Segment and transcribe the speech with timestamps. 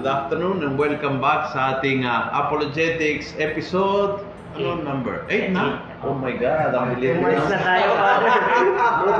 [0.00, 4.24] good afternoon and welcome back sa ating uh, Apologetics episode
[4.56, 5.28] ano number?
[5.28, 5.84] 8 na?
[6.00, 8.32] Oh my God, ang bilis Umalis na tayo, Father.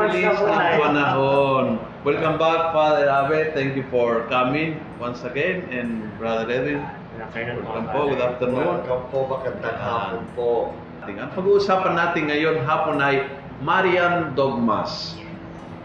[0.08, 0.76] Bilis na ng tayo.
[0.80, 1.64] panahon.
[2.00, 3.52] Welcome back, Father Abe.
[3.52, 5.68] Thank you for coming once again.
[5.68, 6.80] And Brother Edwin,
[7.28, 8.00] welcome po.
[8.08, 8.64] Good afternoon.
[8.80, 10.72] Welcome po, magandang hapon po.
[11.04, 13.28] Ang pag-uusapan natin ngayon hapon ay
[13.60, 15.20] Marian Dogmas.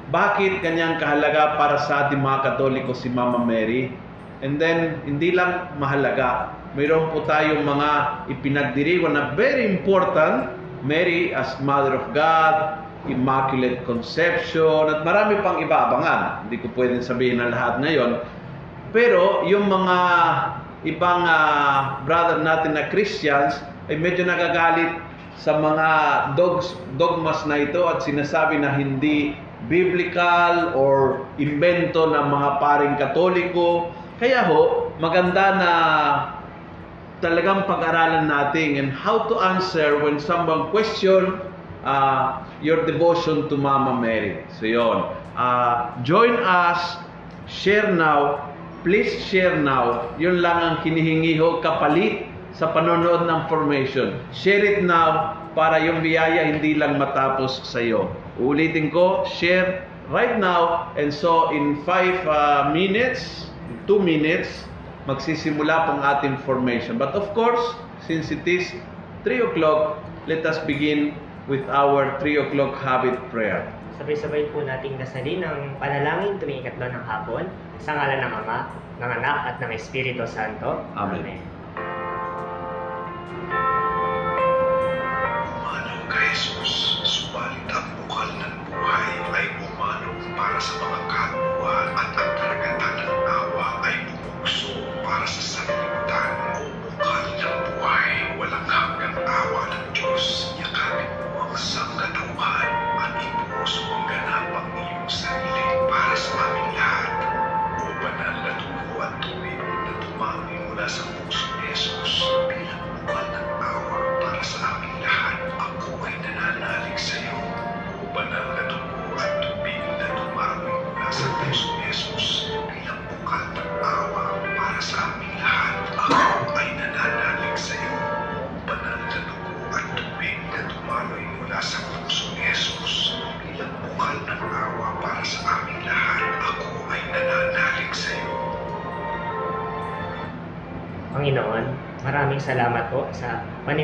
[0.07, 4.04] Bakit kanyang kahalaga para sa ating mga Katoliko si Mama Mary?
[4.45, 6.53] And then, hindi lang mahalaga.
[6.77, 7.89] Mayroon po tayong mga
[8.29, 10.53] ipinagdiriwang na very important.
[10.85, 12.77] Mary as Mother of God,
[13.09, 16.45] Immaculate Conception, at marami pang iba abangan.
[16.45, 18.21] Hindi ko pwedeng sabihin na lahat ngayon.
[18.93, 19.97] Pero yung mga
[20.85, 23.57] ibang ah, brother natin na Christians
[23.89, 24.93] ay medyo nagagalit
[25.41, 25.87] sa mga
[26.37, 29.33] dogs, dogmas na ito at sinasabi na hindi
[29.65, 33.89] biblical or invento ng mga paring katoliko.
[34.15, 35.71] Kaya ho, maganda na
[37.19, 41.35] talagang pag-aralan natin and how to answer when someone question
[41.83, 44.43] uh, your devotion to Mama Mary.
[44.55, 45.11] So yon.
[45.35, 46.95] Uh, join us,
[47.47, 48.51] share now,
[48.87, 50.07] please share now.
[50.15, 54.15] Yun lang ang hinihingi ho kapalit sa panonood ng formation.
[54.31, 58.07] Share it now para yung biyaya hindi lang matapos sa iyo.
[58.39, 63.51] Uulitin ko, share right now and so in 5 minutes,
[63.87, 64.65] 2 minutes,
[65.05, 66.97] magsisimula pong ating formation.
[66.97, 67.61] But of course,
[68.05, 68.69] since it is
[69.25, 71.13] 3 o'clock, let us begin
[71.45, 73.65] with our 3 o'clock habit prayer.
[73.95, 77.47] Sabay-sabay po nating nasalin ang panalangin tuwing ikatlo ng hapon
[77.79, 78.59] sa ngalan ng Ama,
[78.99, 80.83] ng Anak at ng Espiritu Santo.
[80.99, 81.39] Amen.
[85.55, 86.94] Umanaw ka, Jesus,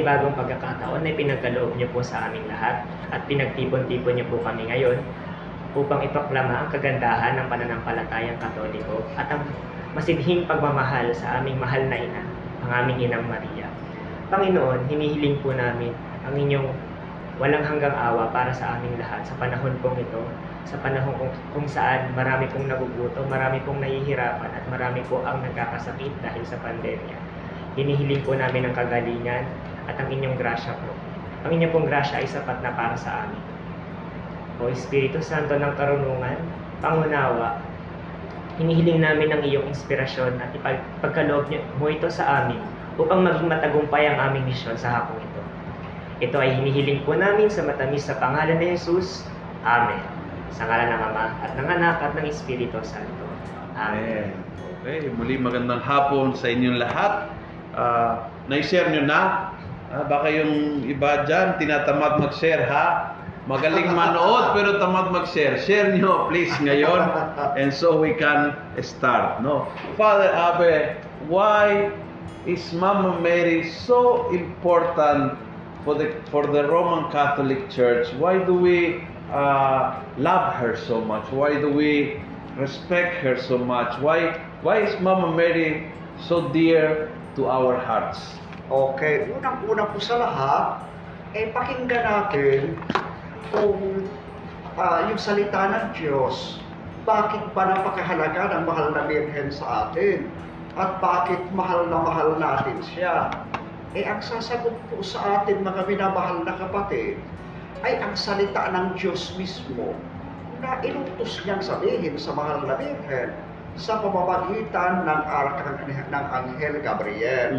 [0.01, 2.81] panibagong pagkakataon na pinagkaloob niyo po sa aming lahat
[3.13, 4.97] at pinagtipon-tipon niyo po kami ngayon
[5.77, 9.45] upang iproklama ang kagandahan ng pananampalatayang katoliko at ang
[9.93, 12.25] masidhing pagmamahal sa aming mahal na ina,
[12.65, 13.69] ang aming inang Maria.
[14.33, 15.93] Panginoon, hinihiling po namin
[16.25, 16.65] ang inyong
[17.37, 20.25] walang hanggang awa para sa aming lahat sa panahon pong ito,
[20.65, 25.45] sa panahon kung, kung saan marami pong nagugutom, marami pong nahihirapan at marami po ang
[25.45, 27.17] nagkakasakit dahil sa pandemya.
[27.77, 29.45] Hinihiling po namin ang kagalingan
[30.01, 30.91] ang inyong grasya po.
[31.45, 33.41] Ang inyong pong grasya ay sapat na para sa amin.
[34.61, 36.37] O Espiritu Santo ng karunungan,
[36.81, 37.61] pangunawa,
[38.61, 42.61] hinihiling namin ang iyong inspirasyon at ipagkaloob mo ito sa amin
[43.01, 45.41] upang maging matagumpay ang aming misyon sa hapong ito.
[46.21, 49.25] Ito ay hinihiling po namin sa matamis sa pangalan ni Jesus.
[49.65, 50.01] Amen.
[50.53, 53.25] Sa ngalan ng Ama at ng Anak at ng Espiritu Santo.
[53.73, 54.29] Amen.
[54.29, 54.51] Amen.
[54.81, 57.29] Okay, muli magandang hapon sa inyong lahat.
[57.77, 59.50] Ah, na-share nyo na.
[59.91, 63.19] Ah, baka yung iba dyan, tinatamad mag-share ha.
[63.43, 65.59] Magaling manood pero tamad mag-share.
[65.59, 67.11] Share nyo please ngayon
[67.59, 69.43] and so we can start.
[69.43, 69.67] No?
[69.99, 70.95] Father Abe,
[71.27, 71.91] why
[72.47, 75.35] is Mama Mary so important
[75.83, 78.07] for the for the Roman Catholic Church?
[78.15, 81.27] Why do we uh, love her so much?
[81.35, 82.21] Why do we
[82.55, 83.99] respect her so much?
[83.99, 88.39] Why why is Mama Mary so dear to our hearts?
[88.71, 90.87] Okay, unang-una po sa lahat,
[91.35, 92.79] eh pakinggan natin
[93.51, 94.07] kung
[94.79, 96.63] ah, yung salita ng Diyos,
[97.03, 100.23] bakit ba napakahalaga ng mahal na Birhen sa atin?
[100.79, 103.43] At bakit mahal na mahal natin siya?
[103.91, 107.19] Eh ang sasagot po sa atin mga minamahal na kapatid,
[107.83, 109.91] ay ang salita ng Diyos mismo
[110.63, 113.35] na inutos niyang sabihin sa mahal na Birhen
[113.79, 115.21] sa pamamagitan ng
[116.11, 117.51] ng Anghel Gabriel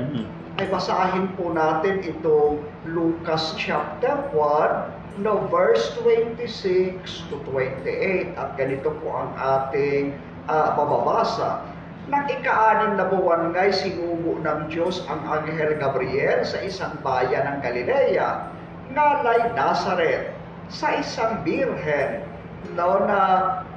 [0.60, 7.00] ay basahin po natin itong Lucas chapter 1, no, verse 26
[7.32, 8.36] to 28.
[8.36, 10.12] At ganito po ang ating
[10.52, 11.64] ah, mababasa.
[12.10, 17.58] Nang ika-anim na buwan nga'y sinugo ng Diyos ang Anghel Gabriel sa isang bayan ng
[17.64, 18.52] Galilea,
[18.92, 20.34] ngalay Nazareth,
[20.68, 22.24] sa isang birhen
[22.74, 23.20] no, na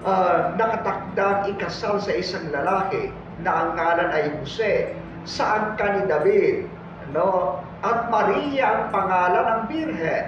[0.06, 3.10] uh, nakatakdang ikasal sa isang lalaki
[3.42, 4.94] na ang ngalan ay Jose,
[5.28, 6.70] saan ka ni David,
[7.12, 7.60] no?
[7.84, 10.26] At Maria ang pangalan ng birhen.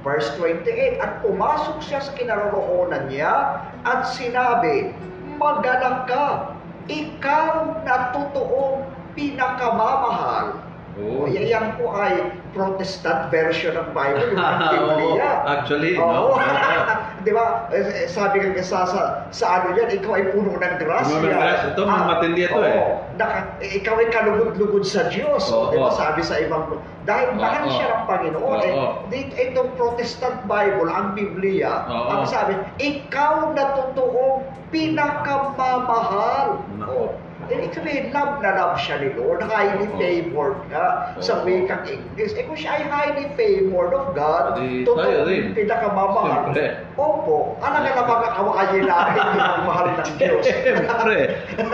[0.00, 4.96] Verse 28, at pumasok siya sa kinaroroonan niya at sinabi,
[5.36, 6.56] Magalang ka,
[6.88, 10.69] ikaw na totoong pinakamamahal.
[10.98, 11.24] Oh.
[11.30, 12.18] Yan po ay
[12.50, 14.42] Protestant version ng Bible, yung
[14.74, 15.22] Biblia.
[15.22, 16.34] Oo, actually, Oo.
[16.34, 16.34] no?
[17.24, 17.68] Di ba?
[17.70, 19.00] Eh, eh, Sabi nga sa, sa,
[19.30, 21.14] sa ano yan, ikaw ay puno ng grasya.
[21.14, 21.68] Puno ng grasya.
[21.76, 22.74] Ito, Ah, matindi ito eh.
[22.74, 22.92] oo.
[23.14, 25.46] Naka, eh, ikaw ay kalugod-lugod sa Diyos.
[25.48, 25.70] Oo.
[25.70, 25.92] Di ba?
[25.92, 27.72] Sabi sa ibang, dahil mahal Oo.
[27.72, 28.58] siya ng Panginoon.
[28.60, 28.90] Eh, Oo.
[29.08, 32.08] dito, itong Protestant Bible, ang Biblia, Oo.
[32.10, 36.60] ang sabi, ikaw na totoong pinakamamahal.
[36.76, 36.92] Nako.
[36.92, 37.29] Oh.
[37.50, 39.98] Eh, sabihin, love na love siya ni Lord, highly Oo.
[39.98, 41.50] favored ka sa Oo.
[41.50, 42.38] wikang English.
[42.38, 44.54] Eh kung siya ay highly favored of God,
[44.86, 45.26] totoo
[45.58, 46.54] pinakamamahal.
[46.94, 50.44] Opo, alam nga na mga kawain natin yung mahal ng Diyos.
[50.46, 51.16] Siyempre,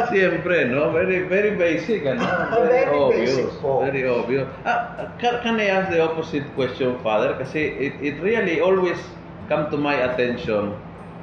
[0.08, 0.88] siyempre, no?
[0.96, 2.25] Very, very basic, ano?
[2.67, 3.37] Very obvious.
[3.37, 3.84] basic po.
[3.84, 4.46] Very obvious.
[4.64, 7.37] Ah, can, can I ask the opposite question, Father?
[7.37, 8.96] Kasi it, it really always
[9.52, 10.73] come to my attention.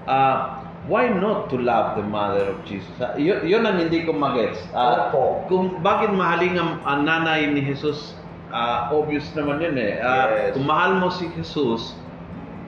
[0.05, 2.91] Ah, why not to love the mother of Jesus?
[2.99, 4.59] Ah, yun, yun ang hindi ko magets.
[4.75, 5.47] Ah, Opo.
[5.47, 8.15] kung bakit mahaling ang, ang nanay ni Jesus,
[8.51, 9.99] ah, obvious naman yun eh.
[9.99, 10.59] Ah, Yes.
[10.59, 11.95] Kung mahal mo si Jesus,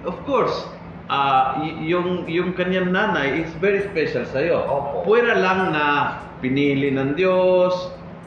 [0.07, 0.53] of course,
[1.07, 4.63] ah, y- yung, yung kanyang nanay is very special sa'yo.
[4.63, 5.03] Opo.
[5.03, 5.85] Pwera lang na
[6.39, 7.73] pinili ng Diyos,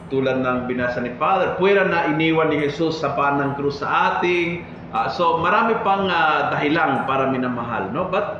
[0.09, 1.53] tulad ng binasa ni Father.
[1.61, 4.65] Pwera na iniwan ni Jesus sa panang krus sa ating.
[4.89, 8.09] Ah, so marami pang ah, dahilan para minamahal, no?
[8.09, 8.38] But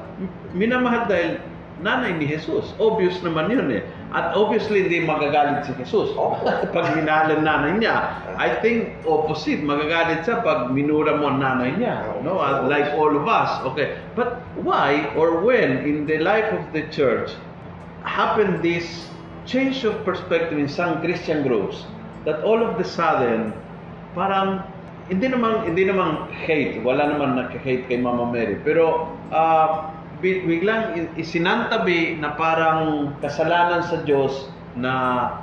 [0.53, 1.39] minamahal dahil
[1.79, 2.75] nanay ni Jesus.
[2.77, 3.83] Obvious naman yun eh.
[4.11, 6.43] At obviously hindi magagalit si Jesus Opo.
[6.75, 7.95] pag minahal ang nanay niya.
[8.35, 12.19] I think opposite, magagalit siya pag minura mo ang nanay niya.
[12.25, 12.41] No?
[12.41, 13.63] Uh, Like all of us.
[13.73, 13.95] Okay.
[14.17, 17.31] But why or when in the life of the church
[18.03, 19.07] happened this
[19.47, 21.87] change of perspective in some Christian groups
[22.27, 23.55] that all of the sudden
[24.13, 24.61] parang
[25.09, 32.19] hindi naman hindi naman hate, wala naman nagka-hate kay Mama Mary, pero bi- biglang isinantabi
[32.19, 34.94] na parang kasalanan sa Diyos na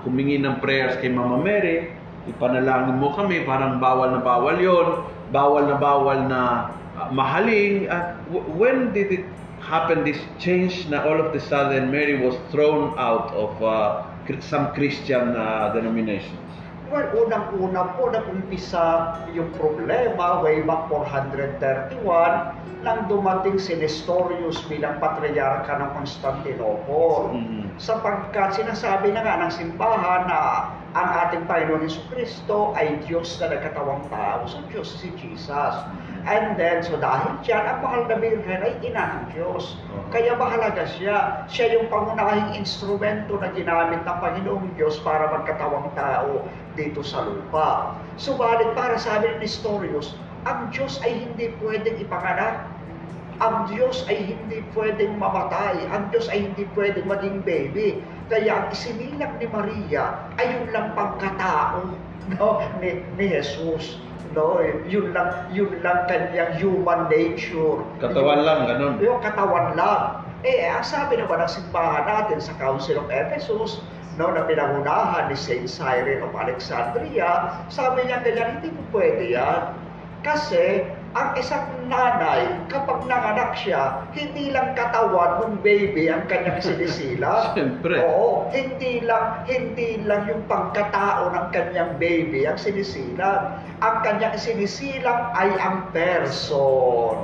[0.04, 1.90] humingi ng prayers kay Mama Mary,
[2.30, 4.88] ipanalangin mo kami, parang bawal na bawal yon
[5.32, 6.40] bawal na bawal na
[6.94, 7.90] ah, mahaling.
[7.90, 9.26] Ah, w- when did it
[9.64, 13.50] happen, this change na all of the sudden Mary was thrown out of
[14.28, 16.45] cr- some Christian ah, denominations?
[16.86, 21.98] Well, unang-una po nag-umpisa yung problema way back 431
[22.86, 27.34] nang dumating si Nestorius bilang patriarka ng Constantinople.
[27.34, 27.66] Mm.
[27.82, 30.40] Sapagkat sinasabi na nga ng simbahan na
[30.94, 34.46] ang ating Panginoon Yesu Kristo ay Diyos na nagkatawang tao.
[34.46, 35.74] So, Diyos si Jesus.
[36.26, 39.78] And then, so dahil dyan, ang mahal na Birhen ay ina ng Diyos.
[40.10, 41.46] Kaya mahalaga siya.
[41.50, 46.46] Siya yung pangunahing instrumento na ginamit ng Panginoong Diyos para magkatawang tao
[46.76, 47.96] dito sa lupa.
[48.20, 50.14] Subalit para sabi ni Nestorius,
[50.46, 52.70] ang Diyos ay hindi pwedeng ipanganak.
[53.42, 55.76] Ang Diyos ay hindi pwedeng mamatay.
[55.90, 58.00] Ang Diyos ay hindi pwedeng maging baby.
[58.30, 61.84] Kaya ang isinilang ni Maria ay yun lang pagkatao
[62.38, 63.98] no, ni, ni Jesus.
[64.36, 67.80] No, yun lang, yun lang kanyang human nature.
[68.02, 68.94] Katawan lang, ganun.
[69.00, 70.26] Yung katawan lang.
[70.44, 73.80] Eh, ang sabi naman ng simbahan natin sa Council of Ephesus,
[74.16, 79.76] no, na pinangunahan ni Saint Cyril of Alexandria, sabi niya ganyan, hindi po pwede yan.
[80.26, 80.82] Kasi,
[81.16, 87.32] ang isang nanay, kapag nanganak siya, hindi lang katawan ng baby ang kanyang sinisila.
[87.56, 88.04] Siyempre.
[88.04, 93.54] Oo, hindi lang, hindi lang yung pagkatao ng kanyang baby ang sinisilang.
[93.80, 97.16] Ang kanyang sinisilang ay ang person.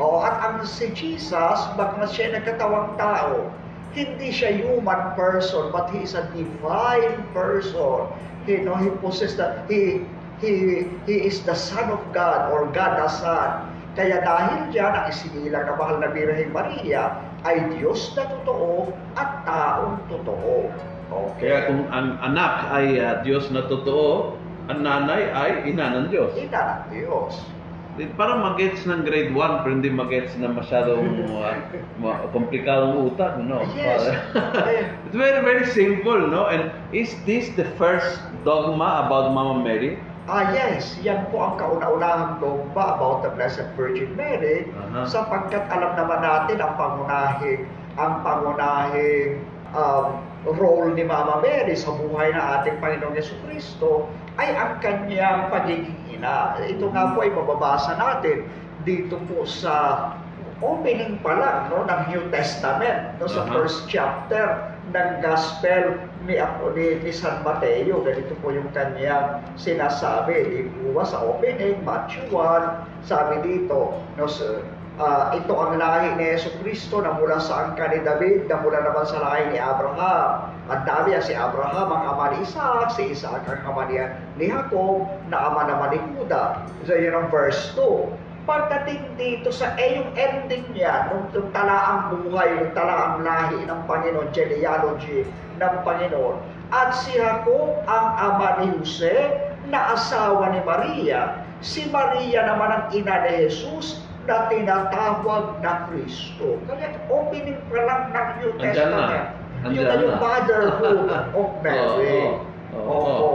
[0.00, 0.26] Oo.
[0.26, 3.46] At ang si Jesus, bak na siya nagkatawang tao,
[3.92, 8.10] hindi siya human person, but he is a divine person.
[8.46, 10.06] You know, he possesses the, he,
[10.38, 13.74] he, he is the Son of God, or God the Son.
[13.96, 17.16] Kaya dahil dyan, ang isinilang na mahal na Birheng Maria
[17.48, 20.68] ay Diyos na totoo at taong totoo.
[21.06, 21.48] Okay.
[21.48, 24.36] Kaya kung ang anak ay ah, Diyos na totoo,
[24.68, 26.36] ang nanay ay ina ng Diyos.
[26.36, 27.40] Ina ng Diyos.
[27.96, 31.56] Di- Para magets ng grade 1, pero hindi magets na masyadong uh,
[31.96, 33.64] ma- komplikadong utak, no?
[33.72, 34.04] Yes.
[35.08, 36.44] It's very, very simple, no?
[36.46, 39.96] And is this the first dogma about Mama Mary?
[40.26, 40.98] Ah, yes.
[41.00, 45.06] Yan po ang kauna-unahang dogma about the Blessed Virgin Mary Aha.
[45.06, 47.62] sapagkat alam naman natin ang pangunahing
[47.96, 49.40] ang pangunahing
[49.72, 55.48] um, role ni Mama Mary sa buhay ng ating Panginoong Yeso Kristo ay ang kanyang
[55.48, 56.56] pagiging ina.
[56.64, 58.48] Ito nga po ay mababasa natin
[58.82, 60.08] dito po sa
[60.64, 63.52] opening pa lang no, ng New Testament, no, sa Aha.
[63.52, 66.40] first chapter ng Gospel ni,
[66.72, 68.00] ni, ni San Mateo.
[68.00, 70.64] Ganito po yung kanyang sinasabi.
[70.72, 74.64] Di ba sa opening, Matthew 1, sabi dito, no, sa,
[75.00, 78.80] ah, ito ang lahi ni Yeso Kristo na mula sa angka ni David, na mula
[78.80, 80.52] naman sa lahi ni Abraham.
[80.66, 84.00] Ang dami si Abraham, ang ama ni Isaac, si Isaac ang ama ni,
[84.40, 86.64] ni Jacob, na ama naman ni Juda.
[86.88, 92.14] So yun ang verse 2 pagdating dito sa eh yung ending niya nung, nung talaang
[92.14, 95.26] buhay, nung talaang lahi ng Panginoon, genealogy
[95.58, 96.38] ng Panginoon.
[96.70, 99.34] At si Jacob ang ama ni Jose
[99.66, 101.42] na asawa ni Maria.
[101.58, 106.58] Si Maria naman ang ina ni Jesus na tinatawag na Kristo.
[106.66, 108.98] Kaya opening pa lang ng New Andyan na.
[109.06, 109.26] Testament.
[109.56, 110.20] Yun Andyan na yung na.
[110.20, 111.00] motherhood
[111.38, 112.20] of Mary.
[112.74, 113.28] Oo, oo, Opo.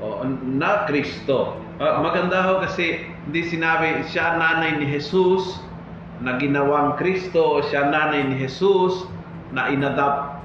[0.00, 0.22] Oo,
[0.56, 1.60] na Kristo.
[1.76, 5.60] Ah, maganda ho kasi hindi sinabi siya nanay ni Jesus
[6.20, 9.08] na ginawang Kristo, siya nanay ni Jesus
[9.52, 10.40] na inadapt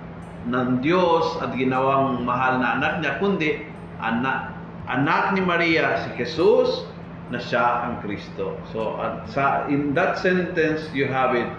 [0.47, 3.67] ng Diyos at ginawang mahal na anak niya, kundi
[3.99, 4.55] anak,
[4.87, 6.87] anak ni Maria si Jesus
[7.33, 8.53] na siya ang Kristo.
[8.69, 11.49] So at sa in that sentence you have it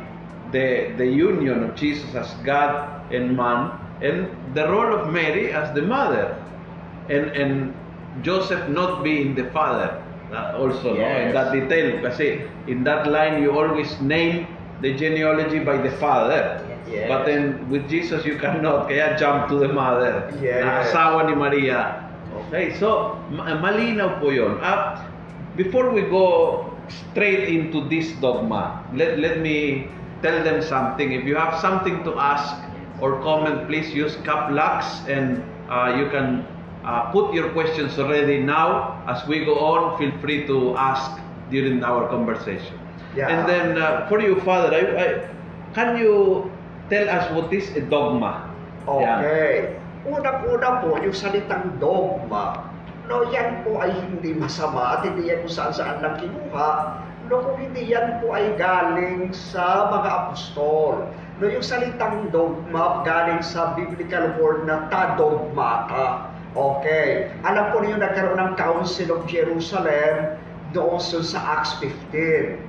[0.54, 5.74] the the union of Jesus as God and man and the role of Mary as
[5.74, 6.38] the mother
[7.10, 7.52] and and
[8.22, 9.98] Joseph not being the father
[10.30, 11.34] uh, also no in Yes.
[11.34, 14.46] that detail kasi in that line you always name
[14.80, 17.10] the genealogy by the father Yes.
[17.10, 20.62] but then with Jesus you cannot kaya jump to the mother Yes.
[20.62, 22.06] na asawa ni Maria
[22.46, 24.94] okay so ma- malinaw po yon uh,
[25.56, 29.88] before we go straight into this dogma let let me
[30.22, 32.54] tell them something if you have something to ask
[33.00, 36.46] or comment please use cap locks and uh, you can
[36.84, 41.20] uh, put your questions already now as we go on feel free to ask
[41.50, 42.78] during our conversation
[43.16, 43.32] Yeah.
[43.32, 45.06] and then uh, for you father I, I,
[45.72, 46.52] can you
[46.88, 48.46] tell us what is a dogma.
[48.86, 49.74] Okay.
[50.06, 52.65] Unang-una po, yung salitang dogma,
[53.06, 56.70] no, yan po ay hindi masama at hindi yan kung saan-saan lang kinuha.
[57.26, 61.06] No, kung hindi yan po ay galing sa mga apostol.
[61.38, 66.32] No, yung salitang dogma galing sa biblical word na ta-dogmata.
[66.56, 67.28] Okay.
[67.44, 70.40] Alam ko niyo nagkaroon ng Council of Jerusalem
[70.72, 72.65] doon sa Acts 15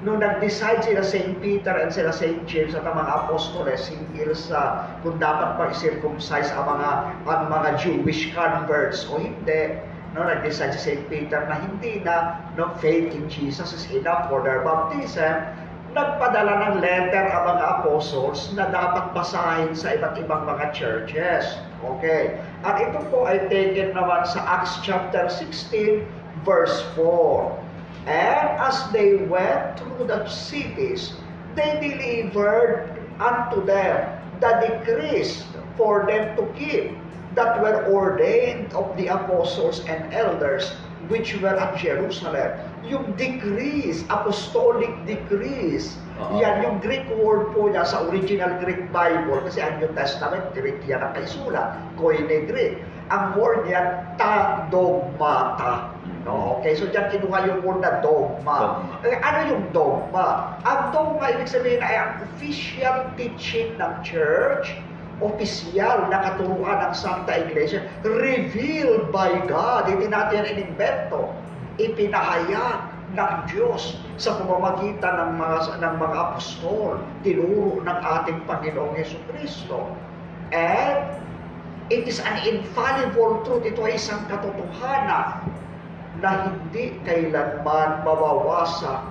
[0.00, 1.36] nung nag-decide sila St.
[1.44, 2.48] Peter and sila St.
[2.48, 6.90] James at ang mga apostoles hinggil sa kung dapat pa i-circumcise ang mga,
[7.28, 9.76] ang mga Jewish converts o hindi,
[10.16, 11.04] no, nag-decide si St.
[11.12, 15.44] Peter na hindi na no, faith in Jesus is enough for their baptism,
[15.92, 21.60] nagpadala ng letter ang mga apostles na dapat basahin sa iba't ibang mga churches.
[21.84, 22.40] Okay.
[22.64, 26.08] At ito po ay taken naman sa Acts chapter 16,
[26.40, 27.59] verse 4.
[28.06, 31.12] And as they went through the cities,
[31.54, 35.44] they delivered unto them the decrees
[35.76, 36.96] for them to keep
[37.34, 40.72] that were ordained of the apostles and elders
[41.08, 42.52] which were at Jerusalem.
[42.84, 46.38] Yung decrees, apostolic decrees, Oo.
[46.38, 50.78] yan yung Greek word po niya sa original Greek Bible kasi ang New Testament, Greek
[50.86, 52.80] yan ang kaisulat, Koine Greek.
[53.10, 55.90] Ang word niya, ta-dogmata.
[56.22, 56.60] No?
[56.60, 58.56] Okay, so dyan kinuha yung word na dogma.
[58.60, 58.94] Dogma.
[59.02, 60.54] Eh, ano yung dogma?
[60.62, 64.76] Ang dogma, ibig sabihin ay ang official teaching ng church,
[65.18, 69.88] opisyal na katuruan ng Santa Iglesia, revealed by God.
[69.88, 71.32] Hindi natin yan inimbento.
[71.80, 72.78] Ipinahayag
[73.16, 79.88] ng Diyos sa pamamagitan ng mga ng mga apostol, tinuro ng ating Panginoong Yeso Kristo.
[80.52, 81.20] And
[81.90, 83.66] it is an infallible truth.
[83.66, 85.42] Ito ay isang katotohanan
[86.22, 89.02] na hindi kailanman mabawasak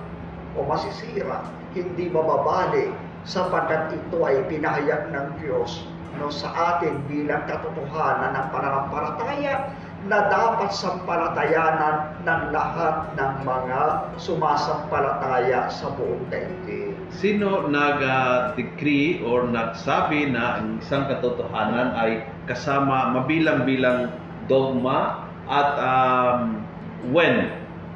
[0.56, 1.44] o masisira,
[1.76, 2.90] hindi mababali
[3.28, 5.84] sapagkat ito ay pinahayag ng Diyos
[6.16, 9.70] no, sa atin bilang katotohanan ng pananampalataya
[10.08, 13.80] na dapat sampalatayanan ng lahat ng mga
[14.16, 16.89] sumasampalataya sa buong daigdig.
[17.10, 24.14] Sino nag-decree or nagsabi na ang isang katotohanan ay kasama mabilang-bilang
[24.46, 26.62] dogma at um,
[27.10, 27.50] when?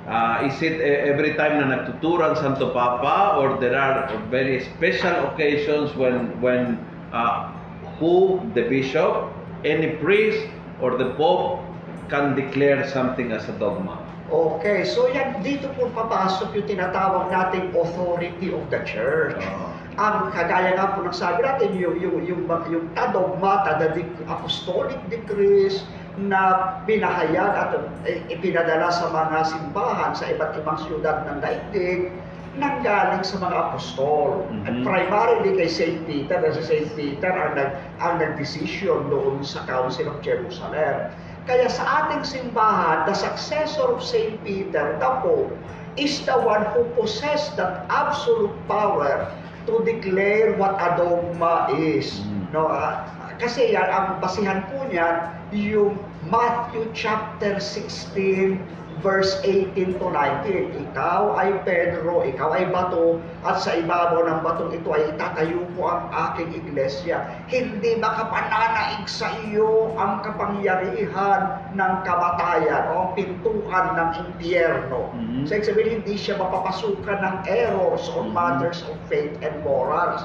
[0.04, 5.33] Uh, is it e- every time na nagtuturan Santo Papa or there are very special
[5.33, 6.76] occasions when when
[7.14, 7.49] uh,
[7.97, 9.33] who the bishop,
[9.64, 10.44] any priest
[10.83, 11.64] or the pope
[12.12, 14.04] can declare something as a dogma?
[14.35, 19.38] Okay, so yan, dito po papasok yung tinatawag nating authority of the church.
[19.38, 19.71] Ah.
[19.95, 24.99] ang kagaya nga po ng sabi natin, yung, yung, yung, yung, yung tadogma, tadadik, apostolic
[25.07, 25.87] decrees,
[26.19, 27.71] na pinahayag at
[28.07, 32.11] eh, ipinadala sa mga simbahan sa iba't ibang siyudad ng daigdig,
[32.55, 34.47] nanggaling sa mga apostol.
[34.67, 34.87] At Mhm.
[34.87, 35.99] primarily kay St.
[36.07, 36.91] Peter, kasi St.
[36.95, 41.11] Peter ang, nag, ang nag-decision doon sa Council of Jerusalem.
[41.45, 44.41] Kaya sa ating simbahan, the successor of St.
[44.41, 45.53] Peter, the Pope,
[46.01, 49.29] is the one who possessed that absolute power
[49.69, 52.25] to declare what a dogma is.
[52.25, 52.49] Mm.
[52.57, 53.05] No, ah,
[53.37, 55.15] kasi yan, ang basihan po niyan,
[55.53, 56.01] yung
[56.33, 58.57] Matthew chapter 16,
[59.05, 60.81] verse 18 to 19.
[60.89, 65.93] Ikaw ay Pedro, ikaw ay bato, at sa ibabaw ng batong ito ay itatayo ko
[65.93, 67.21] ang aking iglesia.
[67.53, 75.13] Hindi makapananaig sa iyo ang kapangyarihan ng kamatayan o ang pintuan ng impyerno.
[75.13, 75.45] Mhm.
[75.45, 78.35] So, sabihin, hindi siya mapapasukan ng errors on Mhm.
[78.35, 80.25] matters of faith and morals.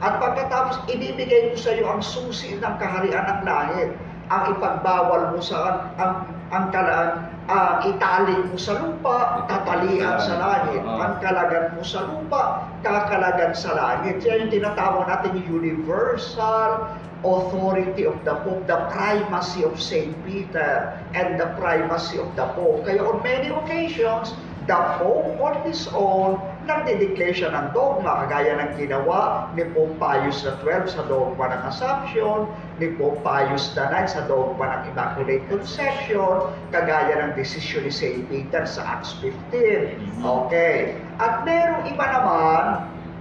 [0.00, 3.90] At pagkatapos, ibibigay ko sa iyo ang susi ng kaharian ng langit.
[4.30, 10.82] Ang ipagbawal mo sa ang ang kalaan, ah, itali mo sa lupa, tatalian sa langit.
[10.82, 11.06] Ah.
[11.06, 14.18] Ang kalagan mo sa lupa, kakalagan sa langit.
[14.18, 16.90] Kaya yung tinatawag natin universal
[17.22, 20.10] authority of the Pope, the primacy of St.
[20.26, 22.82] Peter, and the primacy of the Pope.
[22.82, 24.34] Kaya on many occasions,
[24.66, 30.44] the Pope on his own, nagdideclare siya ng dogma, kagaya ng ginawa ni Pope Pius
[30.44, 32.50] XII sa dogma ng Assumption,
[32.82, 38.22] ni Pope Pius IX sa dogma ng Immaculate Conception, kagaya ng desisyon ni St.
[38.28, 40.20] Peter sa Acts 15.
[40.20, 40.96] Okay.
[41.16, 42.62] At merong iba naman,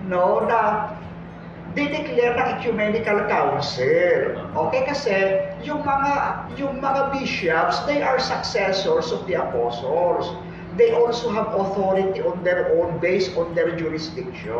[0.10, 0.94] no, na
[1.78, 4.36] dideclare ng ecumenical council.
[4.58, 5.16] Okay kasi
[5.62, 6.14] yung mga
[6.58, 10.34] yung mga bishops, they are successors of the apostles.
[10.80, 14.56] They also have authority on their own based on their jurisdiction.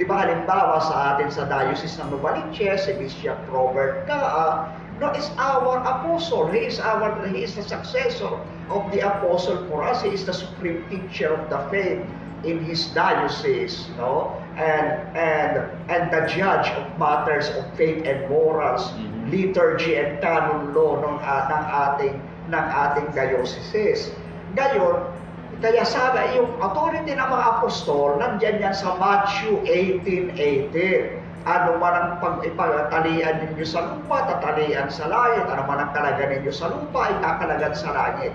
[0.00, 5.28] Di ba halimbawa sa atin sa Diocese ng Novaliches, si Bishop Robert Kaa, no, is
[5.36, 6.48] our apostle.
[6.48, 8.40] He is our he is the successor
[8.72, 10.00] of the apostle for us.
[10.00, 12.02] He is the supreme teacher of the faith
[12.42, 14.34] in his diocese, no?
[14.56, 19.28] And and and the judge of matters of faith and morals, Mhm.
[19.28, 22.16] liturgy and canon law ng, uh, ng ating
[22.48, 24.08] ng ating diocese.
[24.54, 25.13] Gayon,
[25.60, 31.20] kaya sabi, yung authority ng mga apostol, nandyan yan sa Matthew 18.18.
[31.44, 35.44] Ano man ang pag ipagtalian ninyo sa lupa, tatalian sa langit.
[35.44, 38.32] Ano man ang kalagan ninyo sa lupa, ikakalagan sa langit.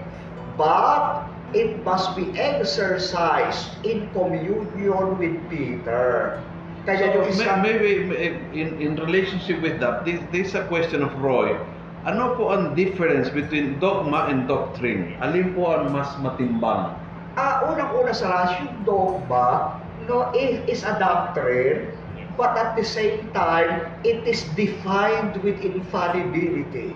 [0.53, 1.25] But
[1.57, 6.37] it must be exercised in communion with Peter.
[6.85, 7.65] Kaya yung So, isang...
[7.65, 11.57] may- maybe may- in, in relationship with that, this, this is a question of Roy.
[12.05, 15.17] Ano po ang difference between dogma and doctrine?
[15.19, 16.95] Alin po ang mas matimbang?
[17.39, 19.79] Ah, unang-una sa lahat, yung dogma
[20.11, 21.87] no, is, is a doctrine,
[22.35, 26.91] but at the same time, it is defined with infallibility.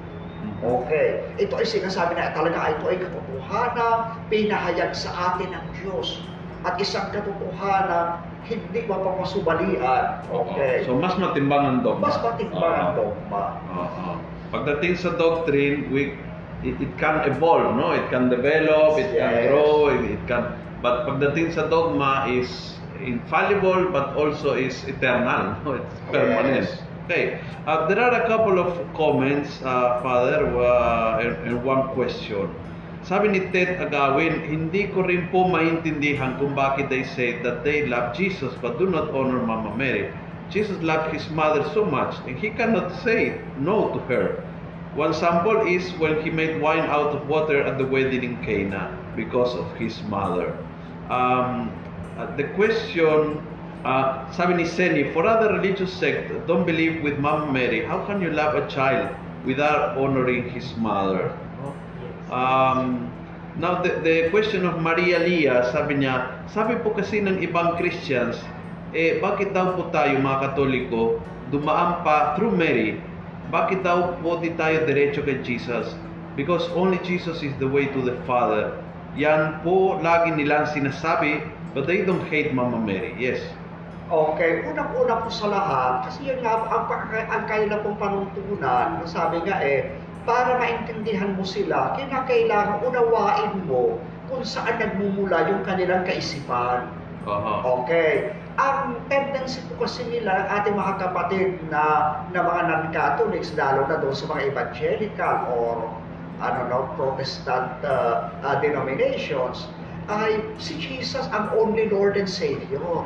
[0.60, 1.23] Okay.
[1.39, 6.19] Ito ay sinasabi na talaga ito ay katotohanan, pinahayag sa atin ng Diyos.
[6.67, 10.27] At isang katotohanan, hindi mapapasubalian.
[10.27, 10.84] Okay.
[10.84, 12.12] So mas matimbang ang dogma.
[12.12, 12.99] Mas matimbang ang Oo.
[12.99, 13.43] dogma.
[13.71, 14.08] Oo.
[14.51, 16.19] Pagdating sa doctrine, we
[16.63, 17.91] it, it can evolve, no?
[17.91, 19.49] It can develop, it can Yes.
[19.49, 20.43] grow, it, it can
[20.84, 25.80] but pagdating sa dogma is infallible but also is eternal, no?
[25.80, 26.67] It's permanent.
[26.67, 26.84] Yes.
[27.08, 27.39] Okay.
[27.67, 32.47] Uh, there are a couple of comments, uh, Father, uh, and, and one question.
[33.04, 37.84] Sabi ni Ted Agawin, hindi ko rin po maintindihan kung bakit they say that they
[37.91, 40.08] love Jesus but do not honor Mama Mary.
[40.47, 44.39] Jesus loved his mother so much and he cannot say no to her.
[44.95, 48.93] One sample is when he made wine out of water at the wedding in Cana
[49.15, 50.53] because of his mother.
[51.10, 51.73] Um,
[52.13, 53.41] uh, the question,
[53.82, 58.21] uh, sabi ni Seni, for other religious sect don't believe with Mama Mary, how can
[58.21, 59.10] you love a child
[59.49, 61.34] without honoring his mother?
[62.29, 63.10] Um,
[63.58, 68.38] now, the, the question of Maria Lia, sabi niya, sabi po kasi ng ibang Christians,
[68.93, 71.17] eh, bakit daw po tayo mga Katoliko
[71.49, 73.01] dumaan pa through Mary?
[73.53, 75.93] Bakit daw po di tayo diretso kay Jesus?
[76.33, 78.73] Because only Jesus is the way to the Father.
[79.13, 81.45] Yan po lagi nilang sinasabi,
[81.77, 83.13] but they don't hate Mama Mary.
[83.13, 83.37] Yes.
[84.09, 89.45] Okay, unang-una po sa lahat, kasi yun nga, ang, ang, ang kailan pong panuntunan, sabi
[89.45, 89.93] nga eh,
[90.25, 94.01] para maintindihan mo sila, kinakailangan unawain mo
[94.33, 96.89] kung saan nagmumula yung kanilang kaisipan.
[97.29, 97.53] Aha.
[97.85, 98.33] Okay.
[98.53, 104.13] Ang tendency po kasi nila, ating mga kapatid na, na mga non-Catholics, lalo na doon
[104.13, 105.89] sa mga evangelical or
[106.37, 109.65] ano no, Protestant uh, uh, denominations,
[110.11, 113.01] ay si Jesus ang only Lord and Savior.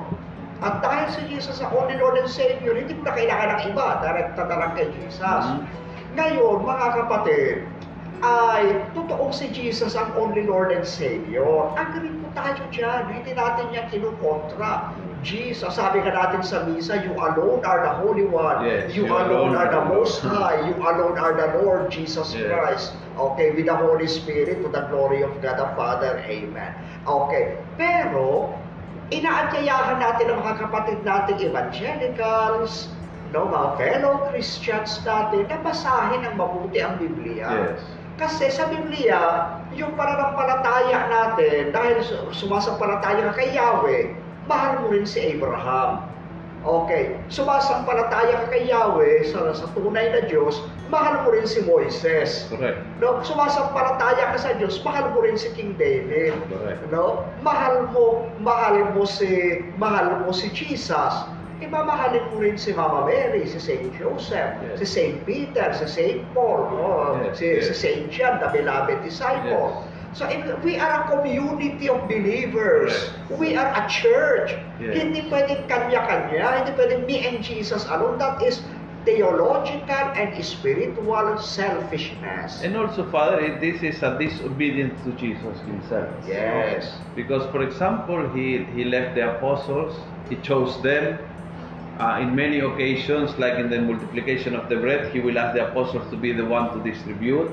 [0.60, 3.88] At dahil si Jesus ang only Lord and Savior, hindi na kailangan ng iba.
[4.01, 5.43] Direkta na lang kay Jesus.
[5.53, 5.63] Mhm.
[6.17, 7.55] Ngayon, mga kapatid,
[8.25, 11.69] ay totoong si Jesus ang only Lord and Savior.
[11.77, 13.05] Agree po tayo dyan.
[13.13, 14.97] Hindi natin yan kinukontra.
[15.25, 18.62] Jesus, sabi ka natin sa misa, you alone are the Holy One.
[18.65, 20.21] Yes, you, you alone alone are the Most.
[20.21, 20.69] High.
[20.69, 22.47] You alone are the Lord Jesus Yes.
[22.47, 22.88] Christ.
[23.17, 26.21] Okay, with the Holy Spirit, to the glory of God the Father.
[26.30, 26.71] Amen.
[27.10, 28.53] Okay, pero,
[29.10, 32.91] inaanyayahan natin ang mga kapatid nating evangelicals,
[33.34, 37.47] no, mga fellow Christians natin, na basahin ng mabuti ang Biblia.
[37.47, 37.82] Yes.
[38.17, 39.45] Kasi sa Biblia,
[39.77, 44.03] yung pananampalataya natin, dahil su- sumasampalataya ka kay Yahweh,
[44.47, 46.03] mahal mo rin si Abraham.
[46.67, 50.60] Okay, sumasampalataya ka kay Yahweh sa, sa tunay na Diyos,
[50.91, 52.49] mahal mo rin si Moises.
[52.51, 52.81] Correct.
[52.99, 56.36] No, sumasampalataya ka sa Diyos, mahal mo rin si King David.
[56.51, 56.81] Correct.
[56.91, 57.23] No?
[57.39, 61.13] Mahal mo, mahal mo si mahal mo si Jesus.
[61.57, 64.77] Imamahalin mo rin si Mama Mary, si Saint Joseph, Yes.
[64.77, 67.17] si Saint Peter, si Saint Paul, no?
[67.17, 67.65] Yes, si, yes.
[67.71, 69.81] si Saint John, the beloved disciple.
[70.17, 73.13] So if we are a community of believers.
[73.30, 74.58] We are a church.
[74.82, 74.97] Yes.
[74.97, 78.17] Hindi pwedeng kanya-kanya, hindi pwedeng me and Jesus alone.
[78.17, 78.65] That is
[79.06, 82.65] theological and spiritual selfishness.
[82.65, 86.10] And also, Father, this is a disobedience to Jesus himself.
[86.25, 86.97] Yes.
[87.13, 89.93] Because, for example, he, he left the apostles,
[90.34, 91.21] he chose them.
[92.01, 95.62] Uh, in many occasions, like in the multiplication of the bread, he will ask the
[95.69, 97.49] apostles to be the one to distribute.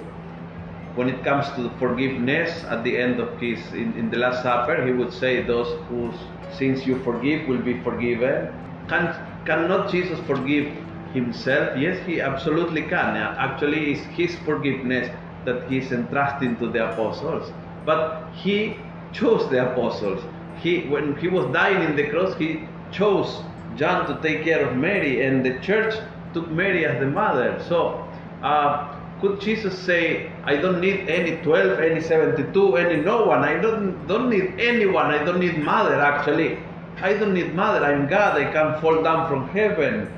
[0.94, 4.86] When it comes to forgiveness, at the end of his, in, in the Last Supper,
[4.86, 6.14] he would say, Those whose
[6.56, 8.48] sins you forgive will be forgiven.
[8.88, 10.72] Can, cannot Jesus forgive
[11.12, 11.76] himself?
[11.76, 13.16] Yes, he absolutely can.
[13.16, 15.10] Actually, it's his forgiveness
[15.44, 17.52] that he's entrusting to the apostles.
[17.84, 18.76] But he
[19.12, 20.22] chose the apostles.
[20.60, 23.42] He, when he was dying in the cross, he chose
[23.76, 25.94] John to take care of Mary, and the church
[26.32, 27.62] took Mary as the mother.
[27.68, 28.06] So,
[28.42, 28.93] uh,
[29.24, 33.42] could Jesus say, "I don't need any 12, any 72, any no one.
[33.42, 35.06] I don't don't need anyone.
[35.06, 35.94] I don't need mother.
[35.98, 36.58] Actually,
[37.00, 37.80] I don't need mother.
[37.86, 38.36] I'm God.
[38.36, 40.08] I can fall down from heaven."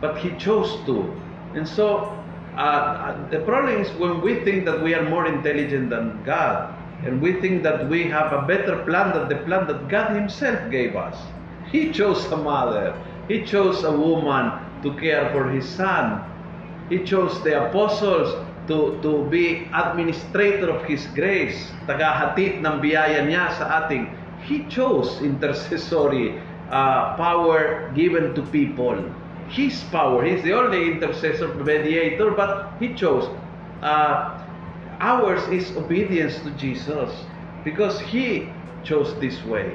[0.00, 0.96] But he chose to,
[1.54, 2.18] and so
[2.56, 6.74] uh, the problem is when we think that we are more intelligent than God,
[7.06, 10.58] and we think that we have a better plan than the plan that God Himself
[10.70, 11.16] gave us.
[11.70, 12.98] He chose a mother.
[13.28, 14.50] He chose a woman
[14.82, 16.22] to care for His son.
[16.90, 18.34] He chose the apostles
[18.68, 24.12] to, to be administrator of His grace, tagahatid ng biyaya niya sa ating.
[24.44, 26.38] He chose intercessory
[26.70, 28.96] uh, power given to people.
[29.48, 30.22] His power.
[30.22, 33.24] He's the only intercessor mediator, but He chose.
[33.80, 34.44] Uh,
[35.00, 37.10] ours is obedience to Jesus
[37.64, 38.52] because He
[38.84, 39.72] chose this way.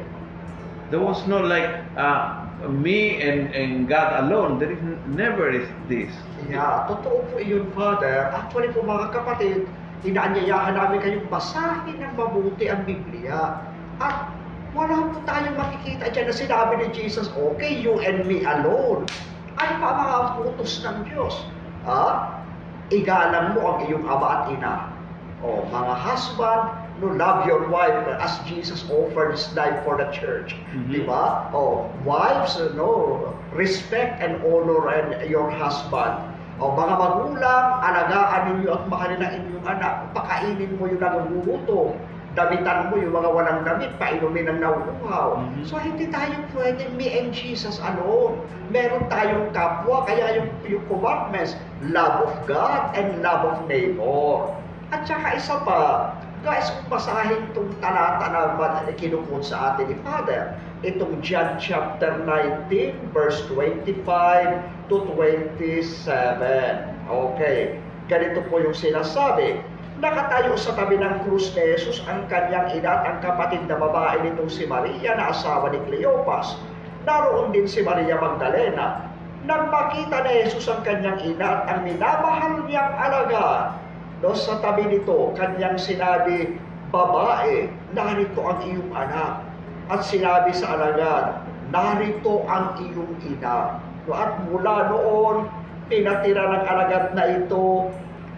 [0.94, 4.60] There was no like uh, me and, and God alone.
[4.60, 6.12] There is never is this.
[6.48, 8.32] Yeah, totoo po yun, Father.
[8.32, 9.68] Actually po mga kapatid,
[10.04, 13.60] inaanyayahan namin kayong basahin ng mabuti ang Biblia.
[14.00, 14.32] At
[14.76, 19.08] wala po tayong makikita dyan na sinabi ni Jesus, okay, you and me alone.
[19.60, 20.18] Ano pa mga
[20.50, 21.46] utos ng Diyos?
[21.86, 22.36] Ha?
[22.90, 24.76] Igalang mo ang iyong ama at ina.
[25.44, 30.54] O, mga husband, no, love your wife as Jesus offered His life for the church.
[30.74, 30.92] Mhm.
[30.92, 31.50] Di ba?
[31.56, 33.22] O, wives, no,
[33.54, 36.22] respect and honor and your husband.
[36.62, 39.94] O, mga magulang, alagaan ninyo at mahalin ang inyong anak.
[40.14, 41.98] Pakainin mo yung nagugutom.
[42.34, 45.38] Damitan mo yung mga walang damit, painumin ng nauuhaw.
[45.38, 45.70] Mhm.
[45.70, 48.42] So, hindi tayo pwede me and Jesus alone.
[48.74, 51.54] Meron tayong kapwa, kaya yung, yung commandments,
[51.94, 54.50] love of God and love of neighbor.
[54.90, 60.52] At saka isa pa, guys, kung basahin itong talata na kinukot sa atin ni Father,
[60.84, 64.04] itong John chapter 19, verse 25
[64.92, 65.80] to 27.
[67.08, 67.80] Okay,
[68.12, 69.64] ganito po yung sinasabi.
[70.04, 74.20] Nakatayo sa tabi ng krus ni Jesus ang kanyang ina at ang kapatid na babae
[74.28, 76.60] nitong si Maria na asawa ni Cleopas.
[77.08, 79.08] Naroon din si Maria Magdalena.
[79.48, 83.80] Nang makita ni Jesus ang kanyang ina at ang minamahal niyang alaga,
[84.24, 86.56] no, sa tabi nito, kanyang sinabi,
[86.94, 89.44] Babae, narito ang iyong anak.
[89.92, 93.84] At sinabi sa alagad, narito ang iyong ina.
[94.08, 95.52] No, at mula noon,
[95.92, 97.92] pinatira ng alagad na ito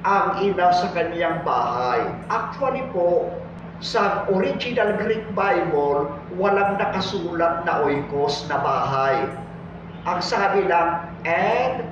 [0.07, 2.01] ang ina sa kaniyang bahay.
[2.31, 3.29] Actually po,
[3.83, 9.27] sa original Greek Bible, walang nakasulat na oikos na bahay.
[10.07, 11.83] Ang sabi lang, and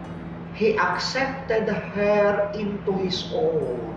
[0.63, 3.91] he accepted her into his own.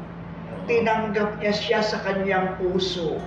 [0.66, 3.22] Tinanggap niya siya sa kanyang puso,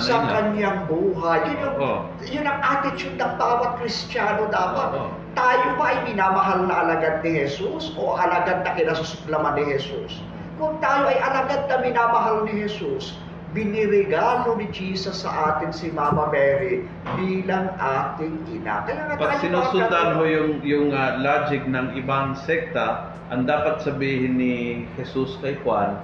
[0.00, 0.28] sa niya.
[0.32, 1.44] kanyang buhay.
[1.44, 1.98] Yun, yung, Oo.
[2.24, 4.96] yun ang attitude ng bawat Kristiyano dapat.
[4.96, 5.12] Oo.
[5.36, 10.24] Tayo ba ay minamahal na alagad ni Jesus o alagad na kinasusuklaman ni Jesus?
[10.56, 13.20] Kung tayo ay alagad na minamahal ni Jesus,
[13.58, 16.86] binirigalo ni Jesus sa atin si Mama Mary
[17.18, 18.86] bilang ating ina.
[18.86, 24.38] Kaya nga Pag sinusundan mo yung, yung ah, logic ng ibang sekta, ang dapat sabihin
[24.38, 24.54] ni
[24.94, 25.98] Jesus kay Juan,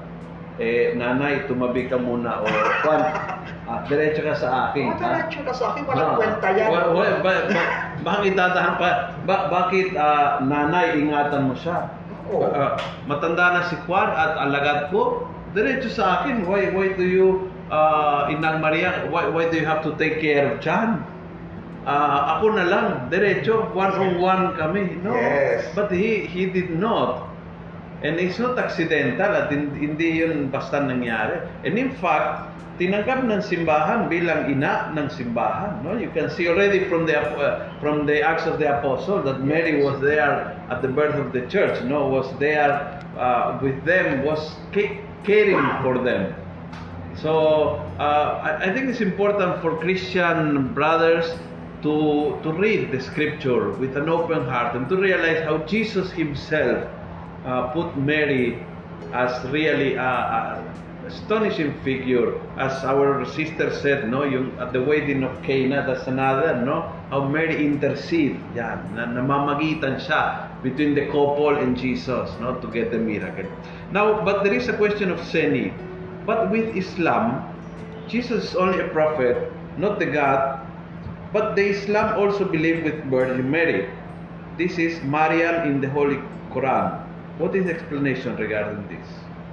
[0.58, 2.46] eh, nanay, tumabi ka muna o
[2.82, 3.02] Juan,
[3.70, 4.90] ah, diretso ka sa akin.
[4.90, 4.98] Ha?
[4.98, 6.68] diretso na sa akin, walang Ah, kwenta yan.
[6.74, 7.70] wa- wa- ba- ba-
[8.02, 8.90] bakit dadahan pa?
[9.22, 11.86] Ba- bakit ah, nanay, ingatan mo siya?
[12.34, 12.50] Oo.
[12.50, 12.74] Ah,
[13.06, 15.22] matanda na si Juan at alagad ko,
[15.54, 16.44] diretso sa akin.
[16.44, 20.52] Why why do you uh, Inang Maria, why why do you have to take care
[20.52, 21.06] of John?
[21.84, 24.96] Ah, ako na lang, diretso, one on one kami.
[25.04, 25.12] No.
[25.12, 25.68] Yes.
[25.76, 27.28] But he he did not.
[28.04, 31.44] And it's not accidental at hin- hindi yun basta nangyari.
[31.64, 35.84] And in fact, tinanggap ng simbahan bilang ina ng simbahan.
[35.84, 35.96] No?
[35.96, 39.84] You can see already from the uh, from the Acts of the Apostle that Mary
[39.84, 41.80] was there at the birth of the church.
[41.84, 42.72] No, was there
[43.16, 44.40] uh, with them, was
[45.24, 46.34] caring for them.
[47.16, 51.24] So uh, I, think it's important for Christian brothers
[51.82, 56.88] to to read the scripture with an open heart and to realize how Jesus Himself
[57.44, 58.64] uh, put Mary
[59.12, 60.74] as really a, a
[61.06, 66.56] astonishing figure, as our sister said, no, yung at the wedding of Cana, that's another,
[66.64, 72.66] no, how Mary intercede, yan, na namamagitan siya between the couple and Jesus, no, to
[72.72, 73.44] get the miracle.
[73.92, 75.72] Now, but there is a question of Seni.
[76.24, 77.44] But with Islam,
[78.08, 80.58] Jesus is only a prophet, not the God.
[81.36, 83.92] But the Islam also believe with Virgin Mary.
[84.56, 86.16] This is Mariam in the Holy
[86.56, 86.96] Quran.
[87.36, 89.04] What is the explanation regarding this?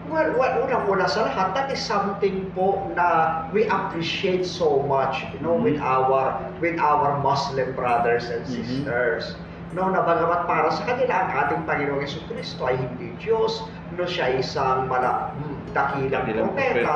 [0.08, 5.42] Well, well unang-una sa lahat, that is something po na we appreciate so much, you
[5.44, 5.84] know, with Mhm.
[5.84, 8.56] our with our Muslim brothers and Mhm.
[8.56, 9.36] sisters.
[9.72, 13.64] No, na bagamat para sa kanila ang ating Panginoong Yesu Kristo ay hindi Diyos,
[13.96, 15.32] no siya ay isang mala,
[15.72, 16.96] dakilang Dakilang propeta,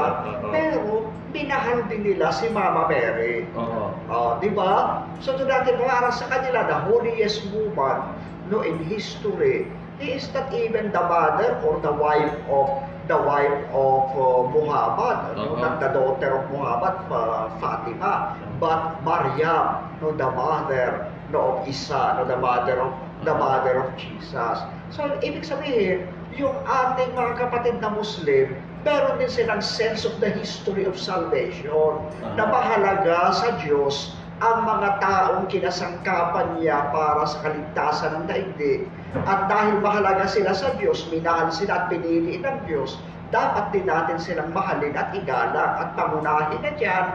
[0.51, 3.47] pero minahal din nila si Mama Mary.
[3.55, 3.95] Oo.
[4.11, 5.07] Oh, di ba?
[5.23, 8.11] So to natin para sa kanila, the holiest woman
[8.51, 9.65] no in history
[9.97, 12.67] he is not even the mother or the wife of
[13.07, 15.61] the wife of uh, Muhammad, no, Uh-huh.
[15.63, 22.17] not the daughter of Muhammad, uh, Fatima, but Maryam, no, the mother no, of Isa,
[22.17, 24.57] no, the mother of the mother of Jesus.
[24.93, 28.53] So, ibig sabihin, yung ating mga kapatid na Muslim,
[28.85, 31.97] meron din silang sense of the history of salvation
[32.37, 32.53] na Uh-huh.
[32.53, 38.83] mahalaga sa Diyos ang mga taong kinasangkapan niya para sa kaligtasan ng daigdig.
[39.23, 42.99] At dahil mahalaga sila sa Diyos, minahal sila at pinili ng Diyos,
[43.31, 47.05] dapat din natin silang mahalin at igalang at pangunahin na dyan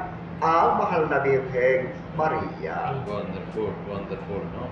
[0.40, 2.96] ang mahal na Birheng Maria.
[3.04, 4.64] Wonderful, wonderful, no?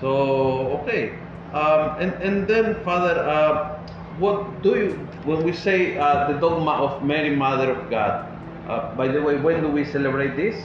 [0.00, 0.08] So,
[0.82, 1.16] okay.
[1.52, 3.76] Um, and, and then, Father, uh,
[4.16, 4.90] what do you,
[5.28, 8.24] when we say uh, the dogma of Mary, Mother of God,
[8.68, 10.56] uh, by the way, when do we celebrate this?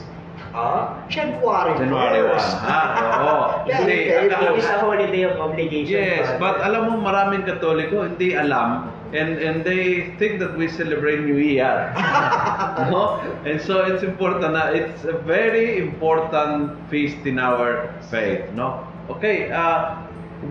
[0.54, 1.92] Ah, January 1st.
[1.92, 2.80] January 1, ha?
[3.28, 3.46] Oo.
[3.68, 3.94] Kasi.
[4.16, 6.00] It is a holiday of obligation.
[6.00, 11.20] Yes, but alam mo maraming Katoliko hindi alam and and they think that we celebrate
[11.20, 11.92] New Year.
[12.92, 13.20] no?
[13.44, 18.84] And so it's important na it's a very important feast in our faith, no?
[19.08, 19.96] Okay, uh,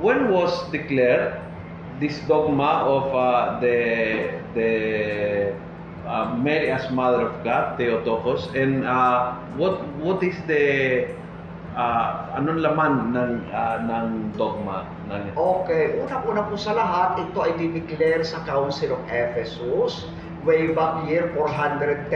[0.02, 1.40] when was declared
[2.00, 4.72] this dogma of uh, the the
[6.08, 11.06] uh, Mary as Mother of God, Theotokos, and uh, what what is the
[11.78, 17.54] uh, anong laman ng uh, ng dogma ng Okay, unang-una po sa lahat, ito ay
[17.56, 20.10] dineclare sa Council of Ephesus
[20.42, 22.10] way back year 431.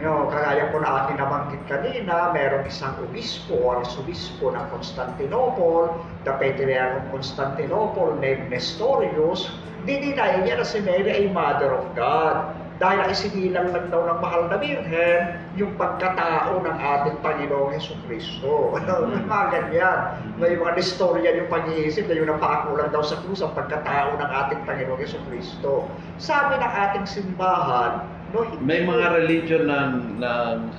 [0.00, 5.92] You know, kagaya po na ating nabanggit kanina, merong isang obispo o arsobispo ng Constantinople,
[6.24, 9.52] the Patriarch of Constantinople named Nestorius,
[9.84, 12.61] dininay niya na si Mary ay Mother of God.
[12.82, 17.94] Dahil ang isinilang lang daw ng mahal na Birhen, yung pagkatao ng ating Panginoong Heso
[18.10, 18.74] Kristo.
[19.30, 19.98] mga ganyan.
[20.42, 24.26] May mga historian yung pag-iisip na yung napako lang daw sa krus ang pagkatao ng
[24.26, 25.86] ating Panginoong Yeso Kristo.
[26.18, 28.02] Sabi ng ating simbahan,
[28.34, 30.30] no, hindi may mga religion na, na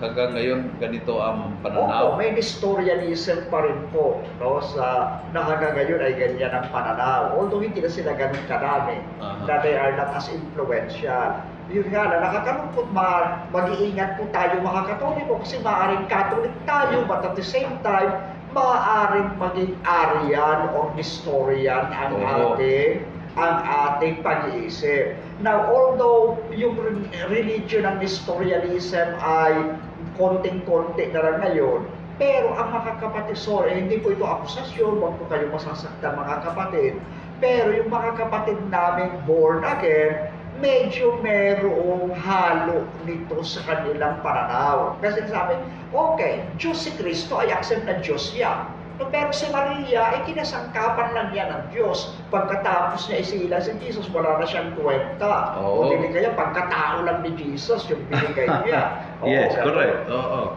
[0.04, 2.20] hanggang ngayon ganito ang pananaw.
[2.20, 7.32] may historianism pa rin po no, sa, na hanggang ngayon ay ganyan ang pananaw.
[7.40, 9.48] Although hindi na sila ganun karami, Aha.
[9.48, 11.40] na they are not as influential.
[11.72, 17.24] Yun nga na, nakakalungkot ma, mag-iingat po tayo mga katoliko kasi maaaring Catholic tayo, but
[17.24, 18.12] at the same time,
[18.52, 22.56] maaaring maging Arian or Nestorian ang Oo.
[22.56, 25.18] ating ang ating pag-iisip.
[25.42, 29.74] Now, although yung re- religion ng Nestorianism ay
[30.22, 31.82] konting-konti na lang ngayon,
[32.22, 36.94] pero ang mga kapatid, sorry, hindi po ito akusasyon, huwag po kayo masasaktan mga kapatid,
[37.42, 40.30] pero yung mga kapatid namin born again,
[40.64, 44.96] medyo merong halo nito sa kanilang pananaw.
[45.04, 45.60] Kasi sabi,
[45.92, 48.72] okay, Diyos si Kristo ay accept na Diyos niya.
[49.02, 52.16] No, pero si Maria ay kinasangkapan lang niya ng Diyos.
[52.32, 55.60] Pagkatapos niya isila si Jesus, wala na siyang kwenta.
[55.60, 55.90] Oo.
[55.90, 59.04] O hindi kaya pagkatao lang ni Jesus yung binigay niya.
[59.26, 60.08] Oo, yes, correct.
[60.08, 60.56] Oo.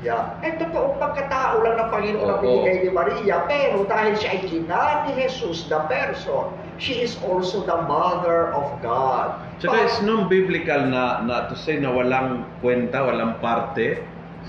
[0.00, 0.32] Yeah.
[0.40, 5.04] Eh, totoo, pagkatao lang ng Panginoon ang binigay ni Maria, pero dahil siya ay ina
[5.04, 6.48] ni Jesus, the person,
[6.80, 9.36] she is also the mother of God.
[9.60, 14.00] Tsaka it's non-biblical na, na to say na walang kwenta, walang parte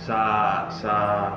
[0.07, 0.93] sa sa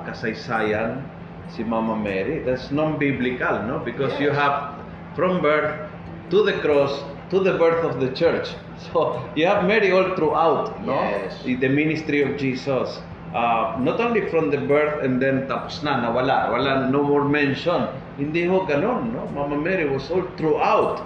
[0.06, 1.02] kasaysayan
[1.50, 2.38] si Mama Mary.
[2.46, 3.82] That's non-biblical, no?
[3.82, 4.38] Because you Yes.
[4.38, 4.78] have
[5.18, 5.90] from birth
[6.30, 7.02] to the cross
[7.34, 8.54] to the birth of the church.
[8.90, 10.98] So you have Mary all throughout, no?
[10.98, 11.42] Yes.
[11.42, 13.02] The ministry of Jesus.
[13.34, 17.90] Uh, not only from the birth and then tapos na, nawala, wala, no more mention.
[18.16, 19.26] Hindi ho ganun, no?
[19.34, 21.02] Mama Mary was all throughout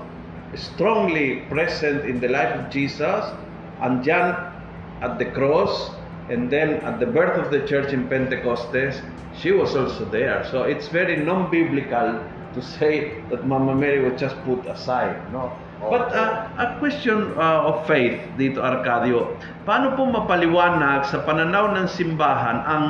[0.55, 3.25] strongly present in the life of Jesus,
[3.81, 4.37] andyan
[5.01, 5.91] at the cross,
[6.29, 9.01] and then at the birth of the church in Pentecostes,
[9.37, 10.47] she was also there.
[10.51, 15.53] So it's very non-biblical to say that Mama Mary was just put aside, no?
[15.79, 19.39] But uh, a question uh, of faith dito, Arcadio.
[19.63, 22.85] Paano po mapaliwanag sa pananaw ng simbahan ang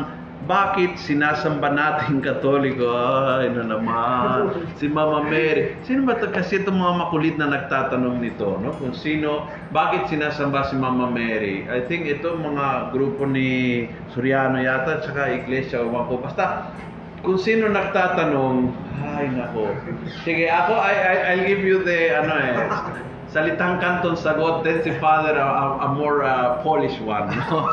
[0.48, 2.88] bakit sinasamba natin katoliko?
[3.37, 4.64] Ay, na naman.
[4.81, 5.77] Si Mama Mary.
[5.85, 6.33] Sino ba to?
[6.33, 8.72] Kasi itong mga makulit na nagtatanong nito, no?
[8.81, 11.68] Kung sino, bakit sinasamba si Mama Mary?
[11.68, 13.85] I think ito mga grupo ni
[14.16, 16.16] Soriano yata, tsaka Iglesia o po.
[16.22, 16.72] Basta,
[17.22, 18.70] kung sino nagtatanong,
[19.18, 19.74] ay nako.
[20.22, 22.54] Sige, ako, I, I, I'll give you the, ano eh,
[23.28, 27.28] salitang kanton sagot, then si Father, a, a, a more uh, Polish one.
[27.28, 27.68] No?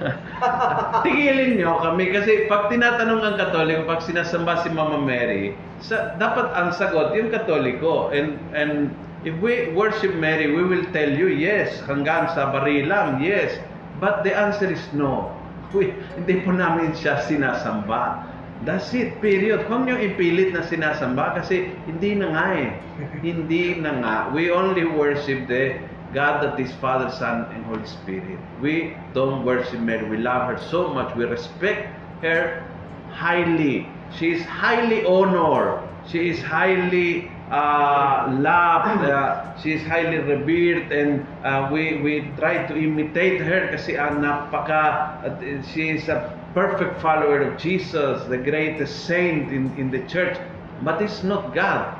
[1.04, 5.52] Tigilin nyo kami kasi pag tinatanong ang Katoliko, pag sinasamba si Mama Mary,
[5.84, 8.08] sa, dapat ang sagot yung Katoliko.
[8.14, 8.94] And, and
[9.26, 13.60] if we worship Mary, we will tell you, yes, hanggang sa barilang, yes.
[14.00, 15.28] But the answer is no.
[15.76, 18.29] We, hindi po namin siya sinasamba.
[18.60, 19.64] That's it, period.
[19.64, 22.68] Huwag niyo ipilit na sinasamba kasi hindi na nga eh.
[23.26, 24.16] hindi na nga.
[24.36, 25.80] We only worship the
[26.12, 28.36] God that is Father, Son, and Holy Spirit.
[28.60, 30.04] We don't worship Mary.
[30.04, 31.16] We love her so much.
[31.16, 31.88] We respect
[32.20, 32.60] her
[33.08, 33.88] highly.
[34.18, 35.80] She is highly honored.
[36.04, 39.08] She is highly uh, loved.
[39.08, 44.20] Uh, she is highly revered, and uh, we we try to imitate her kasi ang
[44.20, 45.16] napaka.
[45.24, 50.38] uh, she is a perfect follower of Jesus, the greatest saint in in the church.
[50.82, 51.92] But it's not God.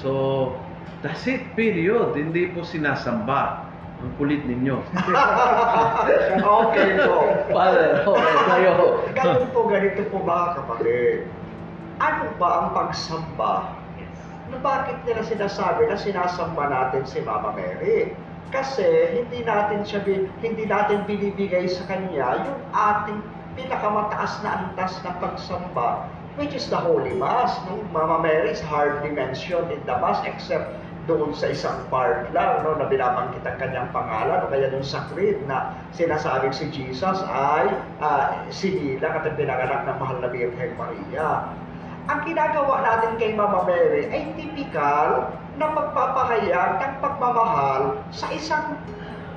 [0.00, 0.56] So
[1.04, 1.54] that's it.
[1.54, 2.16] Period.
[2.16, 3.68] Hindi po sinasamba.
[4.02, 4.82] Ang kulit ninyo.
[6.66, 7.18] okay po.
[7.54, 8.72] Father, okay, kayo.
[9.14, 11.30] Ganun po, ganito po mga kapatid.
[12.02, 13.78] Ano ba ang pagsamba?
[14.50, 18.10] Na bakit nila sinasabi na sinasamba natin si Mama Mary?
[18.50, 18.84] Kasi
[19.14, 20.02] hindi natin siya
[20.42, 23.22] hindi natin binibigay sa kanya yung ating
[23.58, 27.60] pinakamataas na antas na pagsamba which is the Holy Mass.
[27.68, 27.84] No?
[27.92, 30.72] Mama Mary is hardly mentioned in the Mass except
[31.10, 35.02] doon sa isang part lang no, na binabanggit ang kanyang pangalan o kaya doon sa
[35.10, 40.72] creed na sinasabing si Jesus ay uh, sinilang at ang pinanganak ng mahal na Birhen
[40.78, 41.50] Maria.
[42.06, 48.78] Ang ginagawa natin kay Mama Mary ay typical na magpapahayag ng pagmamahal sa isang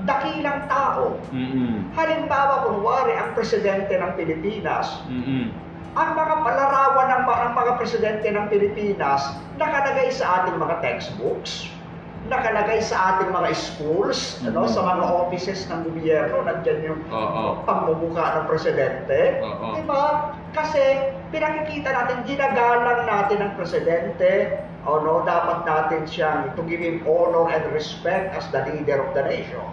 [0.05, 1.17] dakilang tao.
[1.33, 1.89] Mm-mm.
[1.93, 5.49] Halimbawa, kunwari, ang presidente ng Pilipinas, Mm-mm.
[5.97, 9.21] ang mga palarawan ng, ng mga presidente ng Pilipinas
[9.57, 11.71] nakalagay sa ating mga textbooks,
[12.25, 14.71] nakalagay sa ating mga schools, ano, Mhm.
[14.73, 17.61] sa mga offices ng gobyerno, nandiyan yung Oo.
[17.63, 19.39] pamumukha ng presidente.
[19.45, 19.77] Oo.
[19.77, 20.33] Di ba?
[20.51, 27.01] Kasi pinakikita natin, ginagalang natin ang presidente, o no, dapat natin siyang to give him
[27.05, 29.65] honor and respect as the leader of the nation.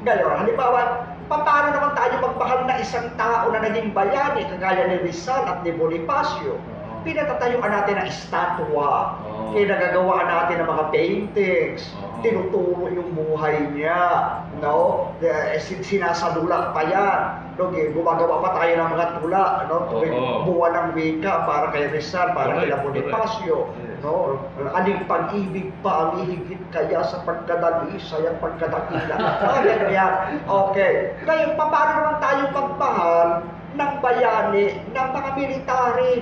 [0.00, 0.80] Ngayon, halimbawa,
[1.28, 5.60] pa- paano naman tayo magmahal na isang tao na naging bayani, kagaya ni Rizal at
[5.60, 6.56] ni Bonifacio?
[7.00, 9.56] Pinatatayuan natin ang estatwa, Oo.
[9.56, 12.20] kinagagawa natin ng mga paintings, Oo.
[12.20, 15.08] tinuturo yung buhay niya, no?
[15.18, 17.20] Eh, sin- Sinasadula pa yan.
[17.56, 17.68] No?
[17.68, 19.76] Gumagawa pa tayo ng mga tula, no?
[19.90, 20.44] Oo.
[20.44, 24.00] buwan ng wika para kay Rizal, para kay Bonifacio, correct.
[24.00, 24.36] no?
[24.70, 29.16] Aling pag-ibig pa ang ihigit kaya sa pagkadalisay at pagkadakila.
[29.40, 30.12] Ah, ganyan.
[30.44, 31.16] Okay.
[31.24, 33.28] Ngayon, pa- paano naman tayo magmahal
[33.72, 36.14] ng bayani ng mga military?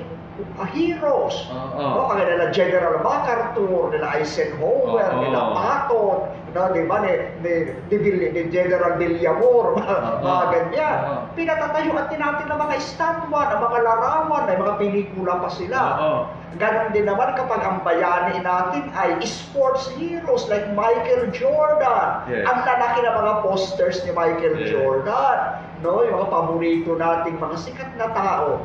[0.55, 1.37] Uh, heroes.
[1.49, 1.79] Oo.
[1.79, 5.21] No, kaya nila General MacArthur, nila Eisenhower, Oo.
[5.21, 6.17] nila Patton,
[6.51, 7.53] no, di ba, ni, ni,
[7.87, 10.23] ni, Bill- ni General Villamor, mga, Oo.
[10.23, 10.97] mga ganyan.
[11.05, 11.19] Oo.
[11.35, 15.79] Pinatatayuan din natin ng mga estatwa, ng mga larawan, may mga pelikula pa sila.
[15.99, 16.21] Oo.
[16.57, 22.25] Ganon din naman kapag ang bayani natin ay sports heroes like Michael Jordan.
[22.25, 22.49] Yes.
[22.49, 24.73] Ang lalaki ng mga posters ni Michael Yes.
[24.73, 25.39] Jordan.
[25.85, 28.65] No, yung mga paborito nating mga sikat na tao.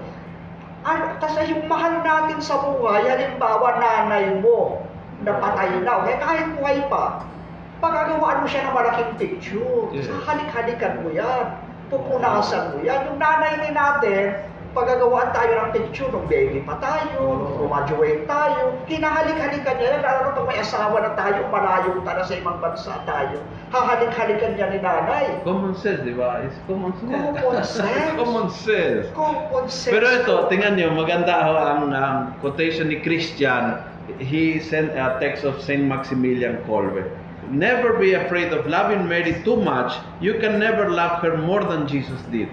[1.19, 4.83] Kasi yung mahal natin sa buhay, halimbawa nanay mo,
[5.23, 7.23] napatay na, o kaya kahit buhay pa,
[7.79, 10.11] pagkagawaan mo siya ng malaking picture, Yes.
[10.27, 11.55] halik-halikan mo yan,
[11.87, 13.07] pupunasan mo yan.
[13.11, 14.43] Yung nanay din natin,
[14.73, 20.31] pagagawaan tayo ng picture nung baby pa tayo, nung graduate tayo, hinahalik-halikan niya lalo na
[20.33, 23.37] pag may asawa na tayo, malayo ta na sa ibang bansa tayo,
[23.69, 25.25] hahalik-halikan niya ni nanay.
[25.45, 26.41] Common sense, di ba?
[26.41, 27.13] It's common sense.
[27.37, 28.13] Common sense.
[28.17, 29.05] common sense.
[29.13, 29.93] Common sense.
[29.93, 33.77] Pero ito, tingnan nyo, maganda ho ang, ang quotation ni Christian.
[34.19, 37.07] He sent a text of Saint Maximilian Kolbe.
[37.53, 39.95] Never be afraid of loving Mary too much.
[40.19, 42.49] You can never love her more than Jesus did.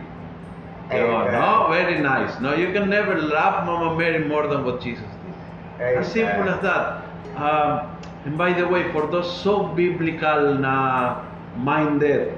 [0.91, 1.33] Amen.
[1.33, 1.69] no?
[1.71, 2.41] Very nice.
[2.41, 5.35] No, you can never love Mama Mary more than what Jesus did.
[5.81, 5.99] Amen.
[6.03, 7.07] As simple as that.
[7.37, 11.25] Um, and by the way, for those so biblical na
[11.57, 12.37] minded,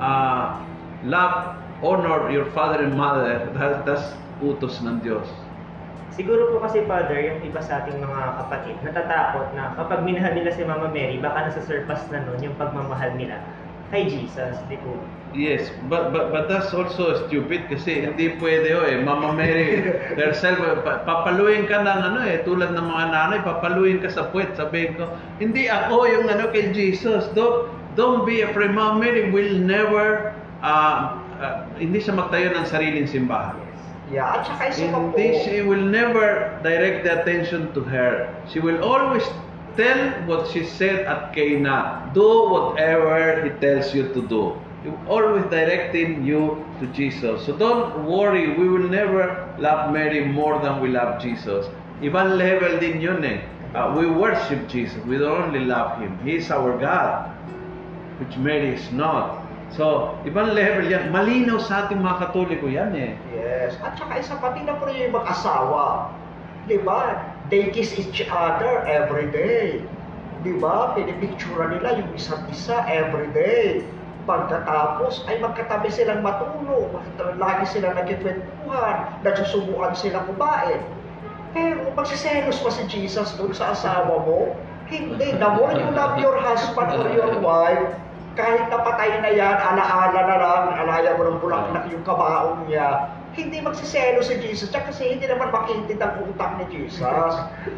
[0.00, 0.58] uh,
[1.04, 5.26] love, honor your father and mother, that, that's utos ng Diyos.
[6.16, 10.48] Siguro po kasi Father, yung iba sa ating mga kapatid, natatakot na kapag minahal nila
[10.48, 13.36] si Mama Mary, baka nasa-surpass na nun yung pagmamahal nila
[13.90, 14.98] kay Jesus, di po.
[15.36, 19.04] Yes, but, but, but that's also stupid kasi hindi pwede oh eh.
[19.04, 19.84] Mama Mary
[20.16, 24.56] herself, pa- papaluin ka ng ano eh, tulad ng mga nanay, papaluin ka sa puwet.
[24.56, 27.28] Sabihin ko, hindi ako yung ano kay Jesus.
[27.36, 27.68] Don't,
[28.00, 28.72] don't be afraid.
[28.72, 30.32] Mama Mary will never,
[30.64, 33.60] uh, uh, hindi siya magtayo ng sariling simbahan.
[34.06, 38.30] Yeah, at saka isa pa po, she will never direct the attention to her.
[38.46, 39.26] She will always
[39.76, 42.10] tell what she said at Cana.
[42.14, 44.56] Do whatever he tells you to do.
[44.82, 47.46] He always directing you to Jesus.
[47.46, 51.66] So don't worry, we will never love Mary more than we love Jesus.
[52.00, 53.40] Ibang level din yun eh.
[53.74, 54.96] Uh, we worship Jesus.
[55.04, 56.16] We don't only love Him.
[56.24, 57.28] He is our God,
[58.20, 59.44] which Mary is not.
[59.74, 61.10] So, ibang level yan.
[61.10, 63.12] Malinaw sa ating mga katoliko yan eh.
[63.34, 63.74] Yes.
[63.82, 66.14] At saka isa pa, tingnan ko rin yung mag-asawa.
[66.70, 67.34] Di ba?
[67.46, 69.82] They kiss each other every day.
[70.42, 70.98] Di ba?
[70.98, 73.86] Pinipicture nila yung isa't isa every day.
[74.26, 76.90] Pagkatapos ay magkatabi silang matulog.
[77.38, 79.22] Lagi silang nagkikwentuhan.
[79.22, 80.82] Nagsusubukan silang kumain.
[81.54, 84.52] Pero magsiselos pa si Jesus doon sa asawa mo?
[84.90, 85.38] Hindi.
[85.38, 87.94] The more you love your husband or your wife,
[88.36, 93.60] kahit napatay na yan, alaala na lang, alaya mo ng bulaklak yung kabaong niya, hindi
[93.60, 97.32] magsiselo si Jesus Tsaka kasi hindi naman makintid ang utak ni Jesus.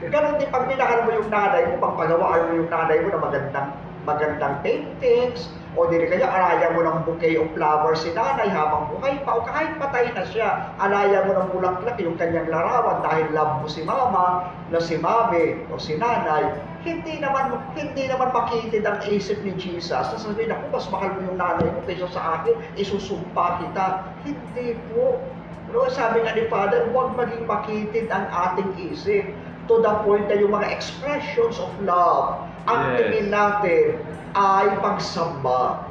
[0.09, 3.68] Ganon din pag minahal mo yung nanay mo, pagpagawaan mo yung nanay mo na magandang
[4.09, 9.20] magandang paintings, o di kaya alaya mo ng bouquet of flowers si nanay habang buhay
[9.20, 13.61] pa, o kahit patay na siya, alaya mo ng bulaklak yung kanyang larawan dahil love
[13.61, 16.56] mo si mama, na si mami, o si nanay,
[16.88, 19.92] hindi naman hindi naman makitid ang isip ni Jesus.
[19.92, 24.16] Sasabihin ako, mas mahal mo yung nanay mo kaysa sa akin, isusumpa kita.
[24.24, 25.20] Hindi po.
[25.68, 29.36] No, sabi nga ni Father, huwag maging makitid ang ating isip
[29.68, 32.96] to the point na yung mga expressions of love, ang Yes.
[32.96, 34.00] tingin natin
[34.32, 35.84] ay pagsamba.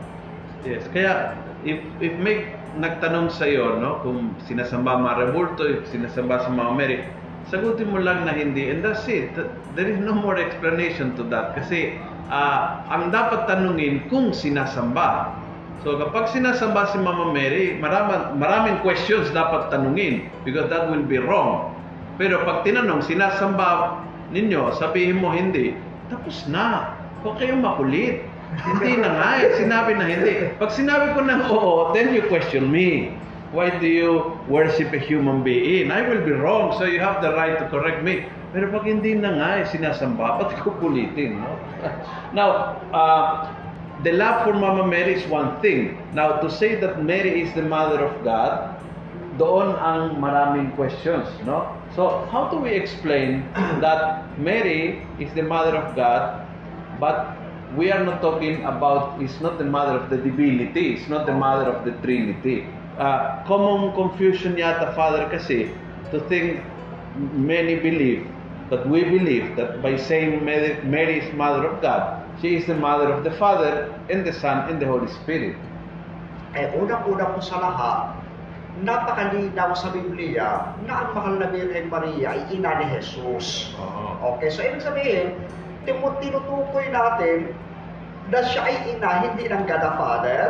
[0.65, 6.41] Yes, kaya if if may nagtanong sa iyo, no, kung sinasamba mga rebulto, if sinasamba
[6.45, 7.05] si Mama Mary,
[7.45, 9.37] sagutin mo lang na hindi and that's it.
[9.77, 15.37] There is no more explanation to that kasi ah, ang dapat tanungin kung sinasamba.
[15.85, 21.21] So kapag sinasamba si Mama Mary, maraming, maraming questions dapat tanungin because that will be
[21.21, 21.73] wrong.
[22.17, 24.01] Pero pag tinanong, sinasamba
[24.33, 25.77] ninyo, sabihin mo hindi,
[26.09, 26.97] tapos na.
[27.21, 28.25] Huwag kayong makulit.
[28.63, 29.59] Hindi na nga eh.
[29.59, 30.55] Sinabi na hindi.
[30.55, 33.11] Pag sinabi ko ng oo, then you question me.
[33.55, 35.87] Why do you worship a human being?
[35.87, 38.27] I will be wrong, so you have the right to correct me.
[38.51, 41.55] Pero pag hindi na nga eh, sinasamba, ba't ko kulitin, no?
[42.37, 43.51] Now, uh,
[44.03, 45.97] the love for Mama Mary is one thing.
[46.13, 48.77] Now, to say that Mary is the mother of God,
[49.37, 51.69] doon ang maraming questions, no?
[51.93, 53.45] So, how do we explain
[53.81, 56.45] that Mary is the mother of God,
[56.99, 57.37] but
[57.75, 61.33] we are not talking about, is not the mother of the divinity, it's not the
[61.33, 62.65] mother of the Trinity.
[62.97, 65.73] Uh, common confusion yata, Father, kasi,
[66.09, 66.61] to think
[67.33, 68.25] many believe,
[68.69, 72.77] that we believe that by saying Mary, Mary is mother of God, she is the
[72.77, 75.57] mother of the Father, and the Son, and the Holy Spirit.
[76.53, 78.17] Eh, unang-una po sa lahat,
[78.85, 83.73] napakalinaw sa Biblia na ang mahal na Birhen Maria ay ina ni Jesus.
[83.81, 84.37] Oo.
[84.37, 85.33] Okay, so ibig sabihin,
[85.89, 87.53] tinutukoy natin
[88.29, 90.43] na siya ay ina hindi ng God the Father,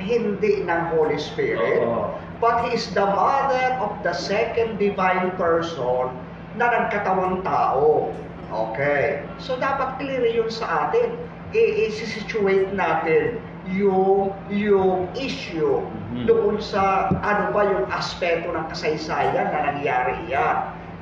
[0.00, 2.10] hindi ng Holy Spirit, Oo.
[2.42, 6.10] but He is the mother of the second divine person
[6.58, 8.10] na nagkatawang tao.
[8.50, 9.22] Okay.
[9.38, 11.14] So dapat clear yun sa atin.
[11.54, 13.38] I-situate natin
[13.70, 16.26] yung yung issue Mhm.
[16.26, 20.56] doon sa ano ba yung aspeto ng kasaysayan na nangyari yan.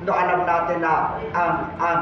[0.05, 2.01] No, alam natin na ang ang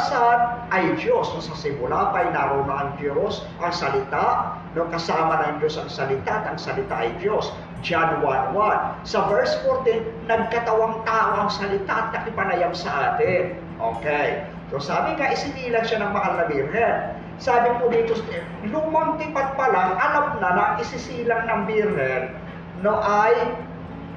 [0.00, 0.40] Son
[0.72, 1.28] ay Diyos.
[1.36, 4.56] No, sa simula pa ay naroon na ang Diyos, ang salita.
[4.72, 7.52] No, kasama ng Diyos ang salita at ang salita ay Diyos.
[7.84, 8.96] John 1.1.
[9.04, 13.60] Sa verse 14, nagkatawang tao ang salita at nakipanayam sa atin.
[13.78, 14.42] Okay.
[14.68, 17.14] So sabi nga, isinilang siya ng mahal na birhen.
[17.38, 18.18] Sabi po dito,
[18.66, 22.34] lumang tipat pa lang, alam na na isisilang ng birhen
[22.82, 23.34] no, ay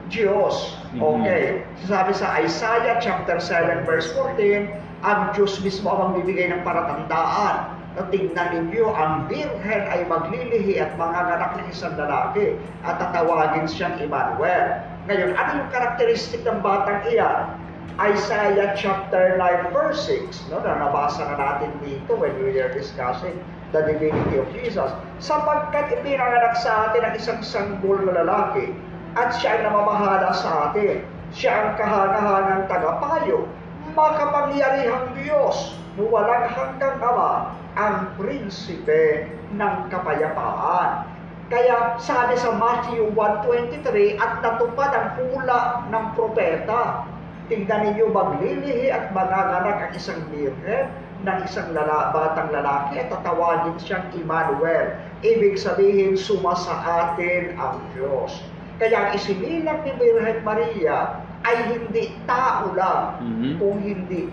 [0.10, 0.76] Diyos.
[0.98, 1.64] Okay.
[1.86, 4.74] Sabi sa Isaiah chapter 7 verse 14,
[5.06, 7.78] ang Diyos mismo ang magbibigay ng paratandaan.
[7.92, 12.56] No, tingnan ninyo, ang birhen ay maglilihi at manganganak ng isang lalaki
[12.88, 14.80] at tatawagin siyang Emmanuel.
[15.12, 17.61] Ngayon, ano yung karakteristik ng batang iyan?
[18.02, 23.38] Isaiah chapter 9 verse 6, no, na nabasa na natin dito when we were discussing
[23.70, 24.90] the divinity of Jesus.
[25.22, 28.74] Sapagkat ipinanganak sa atin ang isang sanggol na lalaki
[29.14, 31.06] at siya ay namamahala sa atin.
[31.30, 33.46] Siya ang kahanga-hangang tagapayo,
[33.94, 41.06] makapangyarihang Diyos, walang hanggang ama, ang prinsipe ng kapayapaan.
[41.54, 47.06] Kaya sabi sa Matthew 1.23, at natupad ang hula ng propeta.
[47.52, 50.88] Tingnan ninyo, maglilihi at manganganak ang isang birhen
[51.28, 54.96] ng isang lala, batang lalaki at tatawagin siyang Emmanuel.
[55.20, 58.40] Ibig sabihin, suma sa atin ang Diyos.
[58.80, 63.60] Kaya ang isinilang ni Birhen Maria ay hindi tao lang, Mhm.
[63.60, 64.32] kung hindi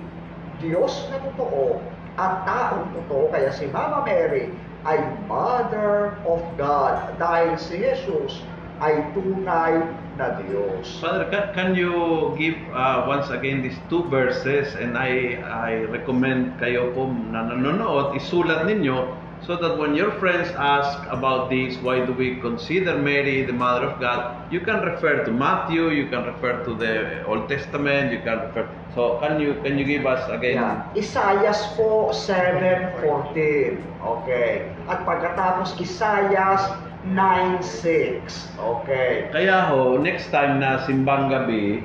[0.62, 1.82] Diyos na totoo
[2.14, 3.34] at taong totoo.
[3.34, 4.54] Kaya si Mama Mary
[4.86, 8.46] ay Mother of God dahil si Jesus
[8.78, 9.82] ay tunay
[10.18, 10.98] na Diyos.
[11.02, 16.58] Father, can, can you give uh, once again these two verses and I I recommend
[16.62, 22.04] kayo po na nanonood, isulat ninyo so that when your friends ask about this, why
[22.04, 26.26] do we consider Mary the Mother of God, you can refer to Matthew, you can
[26.26, 28.68] refer to the Old Testament, you can refer.
[28.94, 30.58] So can you can you give us again?
[30.58, 30.98] Yeah.
[30.98, 33.78] Isayas po 7.14.
[34.02, 34.74] Okay.
[34.90, 38.58] At pagkatapos Isayas 9.6.
[38.58, 39.28] Okay.
[39.32, 41.80] Kaya ho, next time na simbang gabi,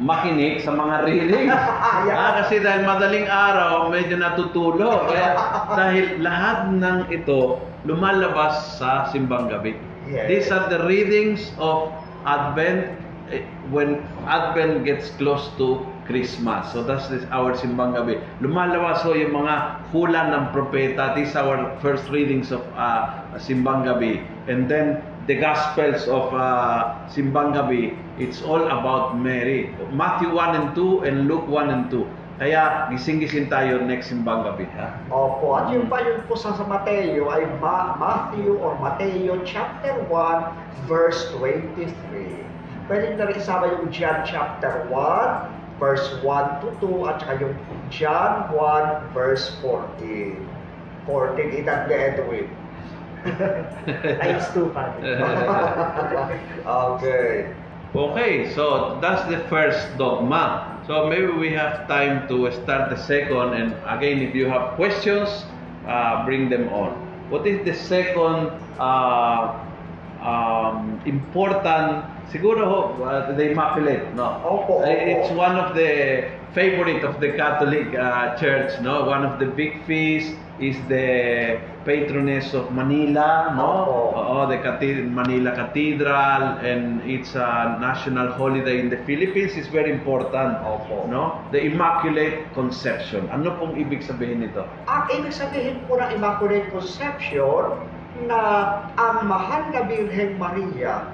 [0.00, 1.52] makinig sa mga readings.
[2.12, 5.08] ah, kasi dahil madaling araw, medyo natutulog.
[5.08, 5.28] Kaya
[5.72, 9.74] dahil lahat ng ito lumalabas sa simbang gabi.
[10.06, 10.26] Yes.
[10.30, 11.90] These are the readings of
[12.26, 12.94] Advent
[13.30, 13.42] eh,
[13.74, 16.70] when Advent gets close to Christmas.
[16.70, 18.22] So that's this our simbang gabi.
[18.38, 21.14] Lumalabas ho yung mga hula ng propeta.
[21.18, 24.22] These are our first readings of uh, simbang gabi.
[24.46, 29.74] And then the Gospels of uh, simbang gabi, it's all about Mary.
[29.90, 32.06] Matthew 1 and 2 and Luke 1 and 2.
[32.36, 34.68] Kaya gising-gising tayo next simbang gabi.
[34.76, 35.02] Ha?
[35.08, 39.96] Opo, at yung pa yun po sa, sa Mateo ay Ma- Matthew or Mateo chapter
[40.12, 41.90] 1 verse 23.
[42.86, 47.56] Pwede na rin isama yung John chapter 1 verse 1 to 2 at saka yung
[47.88, 50.36] John 1 verse 14.
[51.08, 52.46] 14, edad ni Edwin.
[53.34, 55.16] Times 2, Father.
[56.66, 57.54] okay.
[57.94, 60.82] Okay, so that's the first dogma.
[60.86, 63.54] So maybe we have time to start the second.
[63.54, 65.28] And again, if you have questions,
[65.86, 66.92] uh, bring them on.
[67.30, 69.54] What is the second uh,
[70.20, 72.04] um, important?
[72.30, 74.42] Siguro ho, uh, the Immaculate, no?
[74.44, 75.36] Opo, Uh, It's opo.
[75.36, 79.04] one of the favorite of the Catholic uh, Church, no?
[79.06, 83.70] One of the big feasts is the patroness of Manila, no?
[83.86, 84.16] Opo.
[84.16, 89.92] Oo, the Cathed- Manila Cathedral and it's a national holiday in the Philippines is very
[89.92, 90.56] important.
[90.64, 91.04] Opo.
[91.08, 91.44] No?
[91.52, 93.28] The Immaculate Conception.
[93.28, 94.64] Ano pong ibig sabihin nito?
[94.88, 97.76] Ang ibig sabihin po ng Immaculate Conception
[98.24, 98.40] na
[98.96, 101.04] ang mahal na Birheng Maria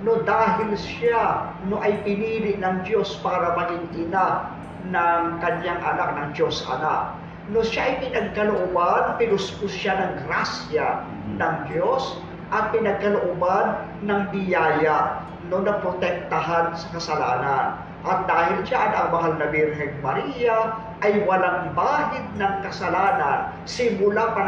[0.00, 4.48] no dahil siya no ay pinili ng Diyos para maging ina
[4.88, 7.19] ng kanyang anak ng Diyos anak.
[7.50, 11.34] No siya ay pinagkalooban, pinuspos siya ng grasya Mhm.
[11.38, 13.66] ng Diyos at pinagkalooban
[14.06, 17.66] ng biyaya no na protektahan sa kasalanan.
[18.00, 20.72] At dahil diyan ang mahal na Birheng Maria
[21.02, 24.40] ay walang bahid ng kasalanan simula pa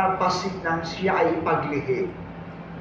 [0.62, 2.08] ng siya ay paglihi.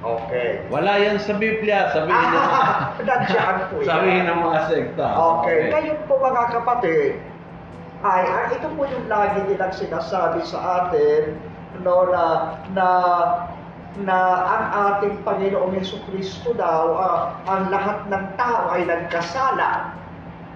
[0.01, 0.65] Okay.
[0.73, 3.85] Wala yan sa Biblia, sabihin Ah, nandiyan po yan.
[3.85, 5.07] sabihin ng mga sekta.
[5.13, 5.69] Okay.
[5.69, 7.11] Ngayon po mga kapatid,
[8.01, 11.37] ay, ah, ito po yung lagi nilang sinasabi sa atin,
[11.85, 12.87] no, na, na,
[14.01, 19.93] na ang ating Panginoong Yeso Kristo daw, ah, ang lahat ng tao ay nagkasala.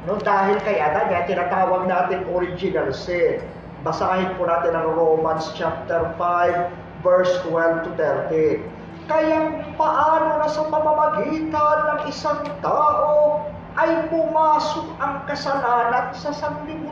[0.10, 3.42] No, dahil kay Adan, yan tinatawag natin original sin.
[3.86, 8.66] Basahin po natin ang Romans chapter 5, verse 12 to 13.
[9.06, 16.85] Kaya paano na sa pamamagitan ng isang tao ay pumasok ang kasalanan sa sanglibutan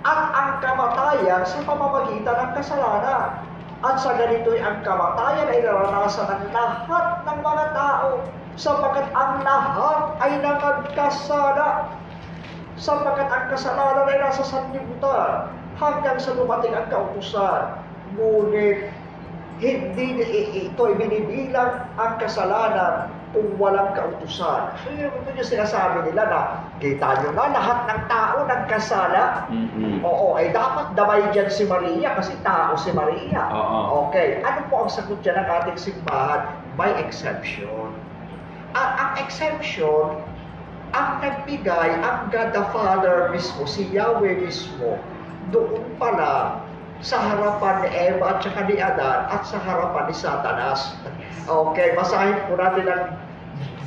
[0.00, 3.44] at ang kamatayan sa pamamagitan ng kasalanan.
[3.80, 8.08] At sa ganito'y ang kamatayan ay naranasan ng lahat ng mga tao
[8.60, 11.88] sapagkat ang lahat ay nangagkasala
[12.76, 15.48] sapagkat ang kasalanan ay nasa sanlibutan
[15.80, 17.80] hanggang sa dumating ang kautusan.
[18.20, 18.92] Ngunit
[19.60, 24.74] hindi ni- i- ito ay binibilang ang kasalanan kung walang kautusan.
[24.82, 26.40] So yun ito yung sinasabi nila na
[26.82, 29.46] kita nyo na lahat ng tao nagkasala.
[29.46, 30.02] Mm-mm.
[30.02, 33.46] Oo, ay dapat damay dyan si Maria kasi tao si Maria.
[33.54, 34.10] Oo.
[34.10, 36.42] Okay, ano po ang sagot dyan ng ating simbahan?
[36.74, 37.94] May exemption.
[38.74, 40.18] At ang exemption,
[40.90, 44.98] ang nagbigay, ang God the Father mismo, si Yahweh mismo,
[45.54, 46.62] doon pala
[47.00, 50.92] sa harapan ni Eva at saka ni Adan at sa harapan ni Satanas.
[51.50, 53.04] Okay, basahin po natin ang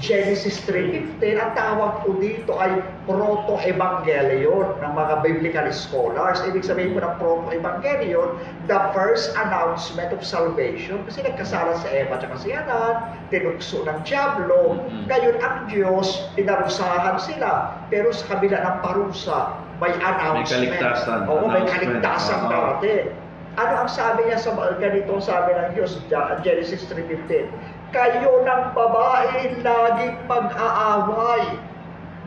[0.04, 6.44] Genesis 3.15, ang tawag po dito ay proto-evangelion ng mga biblical scholars.
[6.44, 8.36] Ibig sabihin po ng proto-evangelion,
[8.68, 11.08] the first announcement of salvation.
[11.08, 14.76] Kasi nagkasala si Eva at si Adan, tinukso ng Diablo.
[14.76, 15.08] Mhm.
[15.08, 17.72] Ngayon ang Diyos, pinarusahan sila.
[17.88, 20.52] Pero sa kabila ng parusa, may announcement.
[20.52, 22.52] kaligtasan, Oo, may kaligtasan Oo.
[22.52, 23.23] natin.
[23.54, 26.02] Ano ang sabi niya sa mga ganito, sabi ng Diyos,
[26.42, 27.54] Genesis 3.15,
[27.94, 31.62] Kayo ng babae laging pag-aaway,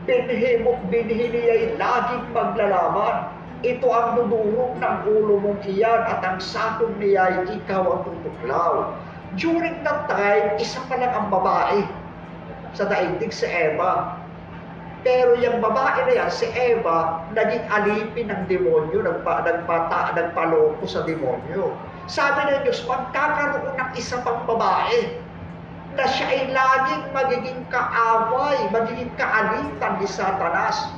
[0.07, 3.27] binhi mo't binhi niya'y laging maglalaman.
[3.59, 8.95] Ito ang dudurog ng ulo mong iyan at ang sakong niya'y ikaw ang tutuklaw.
[9.35, 11.83] During that time, isa pa lang ang babae
[12.71, 14.16] sa daigdig si Eva.
[15.05, 21.05] Pero yung babae na yan, si Eva, naging alipin ng demonyo, nagpa, nagpata, nagpaloko sa
[21.05, 21.73] demonyo.
[22.09, 25.21] Sabi ng Diyos, magkakaroon ng isa pang babae
[25.97, 30.93] na siya ay laging magiging kaaway, magiging kaalitan ni Satanas.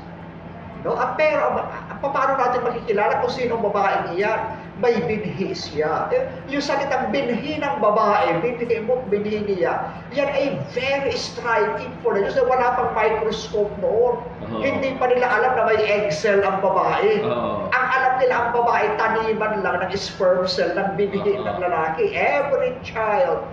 [0.83, 0.95] No?
[0.95, 1.59] At pero,
[1.99, 4.39] paano natin makikilala kung sino ang babaeng iyan?
[4.79, 6.07] May binhi siya.
[6.15, 12.15] Eh, Yung salitang binhi ng babae, binhi mo, binhi niya, yan ay very striking for
[12.15, 12.39] the Diyos.
[12.47, 14.23] Wala pang microscope noon.
[14.23, 14.59] Oo.
[14.63, 17.19] Hindi pa nila alam na may egg cell ang babae.
[17.27, 17.67] Oo.
[17.75, 21.43] Ang alam nila ang babae, taniman lang ng sperm cell ng binhi Oo.
[21.43, 22.15] ng lalaki.
[22.15, 23.43] Every child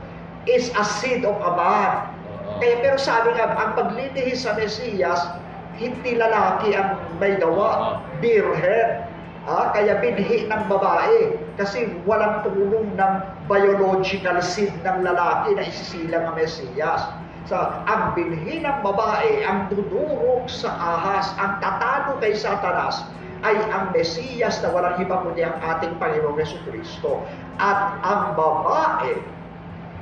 [0.47, 2.07] is a seed of a man.
[2.47, 2.63] Oo.
[2.63, 5.27] Kaya pero sabi nga, ang paglilihi sa Mesiyas,
[5.75, 9.06] hindi lalaki ang may gawa, birhen.
[9.47, 13.13] Ah, kaya binhi ng babae kasi walang tulong ng
[13.47, 17.07] biological seed ng lalaki na isisilang ang Mesiyas.
[17.47, 17.55] So,
[17.87, 23.07] ang binhi ng babae, ang dudurog sa ahas, ang tatalo kay Satanas,
[23.47, 27.23] ay ang Mesiyas na walang iba kundi ang ating Panginoong Yesu Kristo.
[27.63, 29.15] At ang babae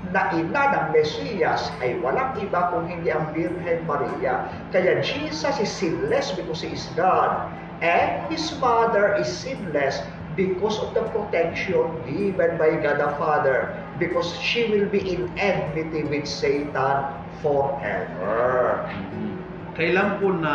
[0.09, 4.49] na ina ng Mesiyas ay walang iba kung hindi ang Birhen Maria.
[4.73, 7.45] Kaya Jesus is sinless because He is God.
[7.85, 10.01] And His mother is sinless
[10.33, 13.77] because of the protection given by God the Father.
[14.01, 17.05] Because she will be in enmity with Satan
[17.45, 18.89] forever.
[18.89, 19.37] Mhm.
[19.75, 20.55] Kailan po na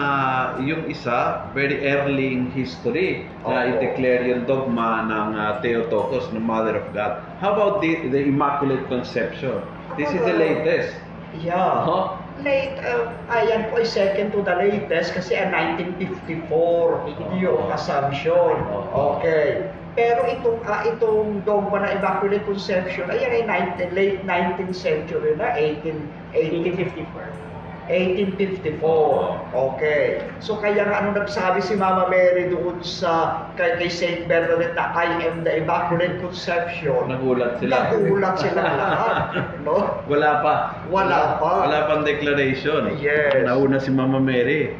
[0.64, 3.70] yung isa, very early in history, na Oo.
[3.76, 7.20] i-declare yung dogma ng uh, Theotokos, ng Mother of God.
[7.44, 9.60] How about the, the Immaculate Conception?
[10.00, 10.96] This is the latest.
[11.36, 11.84] Yeah.
[11.84, 12.19] Huh?
[12.40, 18.56] Late, uh, ayan po ay second to the latest kasi ang 1954 yung assumption.
[18.96, 19.68] Okay.
[20.00, 23.44] Pero itong ah, itong dogma na Immaculate Conception, ayan ay
[23.76, 25.92] 19, late 19th century na, 18,
[26.32, 27.49] 18, 1854.
[27.90, 29.50] 1854.
[29.50, 30.22] Okay.
[30.38, 34.94] So kaya nga ano nagsabi si Mama Mary doon sa kay, kay Saint Bernadette na
[34.94, 37.10] I am the Immaculate Conception.
[37.10, 37.90] Nagulat sila.
[37.90, 39.16] Nagulat sila lahat.
[39.68, 40.00] No?
[40.08, 40.54] Wala pa.
[40.88, 41.68] Wala pa.
[41.68, 42.96] Wala pang declaration.
[43.02, 43.44] Yes.
[43.44, 44.72] Nauna si Mama Mary.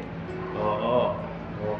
[0.56, 1.12] Oo.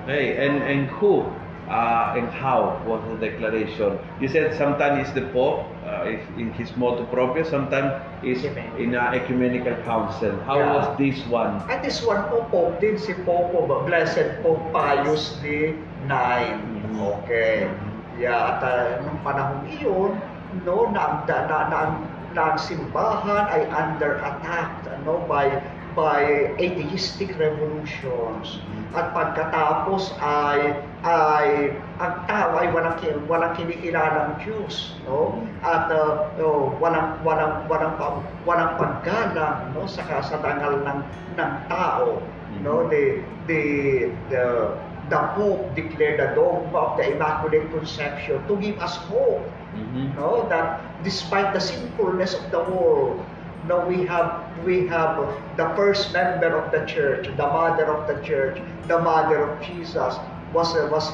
[0.05, 0.37] Okay.
[0.37, 1.25] And and who
[1.71, 3.99] uh, and how was the declaration?
[4.21, 7.95] You said sometimes it's the Pope uh, in his motu proprio, sometimes
[8.27, 8.45] is
[8.77, 10.35] in a ecumenical council.
[10.45, 10.75] How Yeah.
[10.77, 11.63] was this one?
[11.71, 13.55] At this one po, Pope din si Pope,
[13.87, 16.83] Blessed Pope Pius the Nine.
[16.91, 16.99] Mhm.
[17.23, 17.71] Okay.
[18.19, 20.21] Yeah, at uh, nung panahon iyon,
[20.67, 21.81] no, na, na, na, na
[22.31, 25.51] na ang simbahan ay under attack ano, by
[25.99, 28.63] by atheistic revolutions.
[28.91, 31.71] At pagkatapos ay ay
[32.03, 32.99] ang tao ay walang
[33.31, 35.47] walang kinikilalang Diyos, no?
[35.63, 37.95] At uh, no, walang walang walang
[38.43, 41.01] walang paggalang no sa kasadangal ng
[41.39, 42.19] ng tao,
[42.67, 42.91] no?
[42.91, 43.63] The the
[44.27, 44.45] the
[45.11, 50.19] the Pope declared the dogma of the Immaculate Conception to give us hope Mhm.
[50.19, 53.23] no that despite the sinfulness of the world
[53.69, 55.21] no we have we have
[55.57, 60.17] the first member of the church the mother of the church the mother of jesus
[60.53, 61.07] was was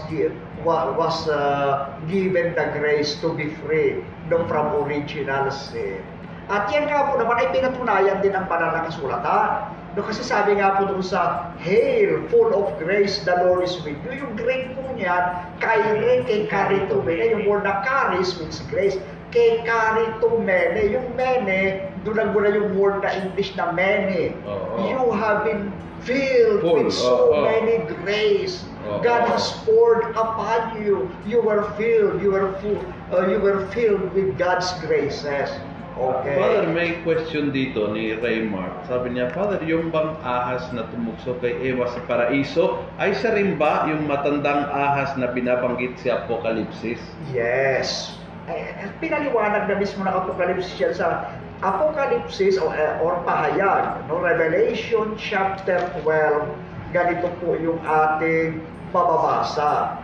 [0.65, 6.01] was uh, given the grace to be free no from original sin
[6.47, 10.61] at yan nga po naman ay pinatunayan din ng banal na kasulatan No, kasi sabi
[10.61, 14.13] nga po doon sa Hail, full of grace, the Lord is with you.
[14.21, 17.33] Yung great po niyan, kaire, kay karitumene.
[17.33, 19.01] Yung word na charis means grace.
[19.37, 20.97] Kay karitumene.
[20.97, 24.33] Yung mene, doon lang muna yung word na English na many.
[24.49, 24.89] Oo.
[24.89, 25.69] You have been
[26.09, 27.45] filled Full, with so oo.
[27.45, 28.65] many grace.
[28.89, 29.05] Oo.
[29.05, 31.13] God has poured upon you.
[31.29, 32.25] You were filled.
[32.25, 32.81] You were full.
[33.13, 35.53] uh, you were filled with God's graces.
[35.97, 36.37] Okay.
[36.37, 38.85] Father, may question dito ni Raymart.
[38.85, 43.57] Sabi niya, Father, yung bang ahas na tumukso kay Eva sa paraiso, ay siya rin
[43.57, 47.01] ba yung matandang ahas na binabanggit sa Apokalipsis?
[47.33, 48.17] Yes.
[48.47, 48.63] Eh,
[49.03, 51.35] pinaliwanag na mismo ng Apocalypse yan sa
[51.67, 54.23] Apocalypse or, eh, or pahayag, no?
[54.23, 56.47] Revelation chapter 12,
[56.95, 58.63] ganito po yung ating
[58.95, 59.99] mababasa.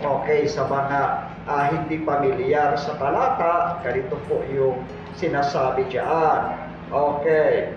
[0.00, 1.00] Okay, sa mga
[1.46, 4.82] ah, hindi pamilyar sa talata, ganito po yung
[5.14, 6.40] sinasabi diyan.
[6.90, 7.70] Okay.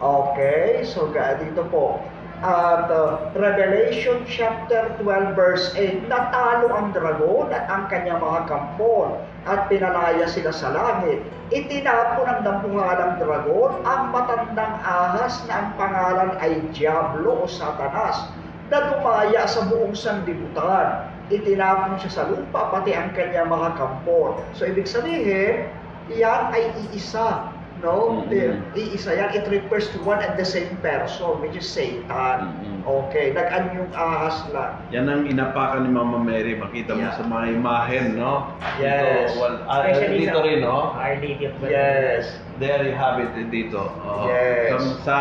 [0.00, 2.00] Okay, so dito po.
[2.44, 9.16] At uh, Revelation chapter 12 verse 8, natalo ang dragon at ang kanyang mga kampon
[9.44, 11.20] at pinalaya sila sa langit.
[11.52, 18.32] Itinapon ng dampuhalang dragon ang matandang ahas na ang pangalan ay Diablo o Satanas
[18.72, 21.06] na dumaya sa buong sandibutan.
[21.32, 24.40] Itinapon siya sa lupa, pati ang kanyang mga kampon.
[24.52, 25.68] So, ibig sabihin,
[26.12, 27.53] yan ay iisa.
[27.84, 28.24] No?
[28.24, 28.64] Mhm.
[28.72, 29.36] Iisa yan.
[29.36, 32.48] It refers to one and the same person, which is Satan.
[32.48, 32.80] Mhm.
[32.84, 34.80] Okay, nag-an yung ahas lang.
[34.88, 36.56] Yan ang inapakan ni Mama Mary.
[36.56, 37.16] Makita mo Yeah.
[37.16, 38.48] sa mga imahen, no?
[38.80, 39.36] Yes.
[39.36, 40.96] Dito, ah, Especially dito rin, no?
[40.96, 41.76] Our Lady of Guadalupe.
[41.76, 42.24] Yes.
[42.56, 43.84] There you have it dito.
[43.84, 44.24] Oo.
[44.32, 44.72] Yes.
[44.72, 45.16] So, sa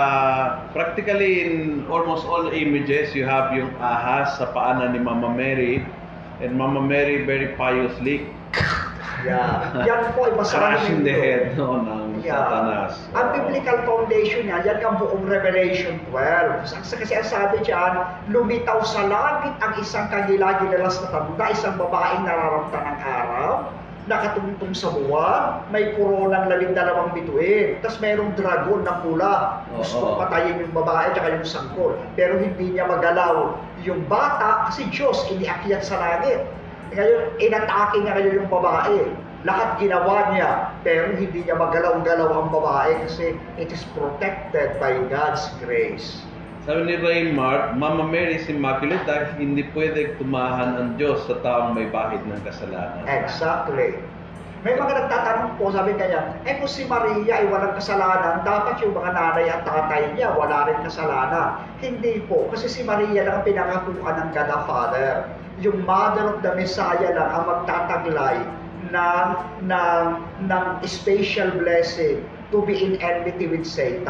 [0.71, 1.53] practically in
[1.91, 5.83] almost all images, you have yung ahas sa paanan ni Mama Mary
[6.39, 8.27] and Mama Mary very piously
[9.23, 9.87] Yeah.
[9.87, 12.39] Yan po ay masarap crashing the head no, ng Yeah.
[12.39, 12.93] Satanas.
[13.13, 16.71] Ang biblical foundation niya, yan ang buong Revelation 12.
[16.71, 17.93] Kasi, ang sabi diyan,
[18.31, 23.51] lumitaw sa langit ang isang kagila-gilalas na tanda, isang babaeng nararamtan ng araw,
[24.07, 27.79] nakatungtong sa buwan, may koronang labing dalawang bituin.
[27.79, 29.33] Tapos mayroong dragon na pula.
[29.71, 31.95] Gusto patayin yung babae at yung sangkol.
[32.19, 33.55] Pero hindi niya magalaw
[33.87, 36.43] yung bata kasi Diyos iniakyat sa langit.
[36.93, 38.99] Ngayon, inatake niya ngayon yung babae.
[39.43, 45.43] Lahat ginawa niya, pero hindi niya magalaw-galaw ang babae kasi it is protected by God's
[45.59, 46.23] grace.
[46.63, 51.75] Sabi ni Raymart, Mama Mary is immaculate dahil hindi pwede tumahan ang Diyos sa taong
[51.75, 53.03] may bahid ng kasalanan.
[53.03, 53.99] Exactly.
[54.63, 58.95] May mga nagtatanong po, sabi kanya, eh kung si Maria ay walang kasalanan, dapat yung
[58.95, 61.59] mga nanay at tatay niya wala rin kasalanan.
[61.83, 65.11] Hindi po, kasi si Maria lang ang pinangakuan ng God the Father.
[65.59, 68.62] Yung Mother of the Messiah lang ang magtataglay
[68.93, 69.27] ng,
[69.65, 70.05] ng,
[70.45, 72.21] ng special blessing
[72.53, 74.05] to be in enmity with Satan.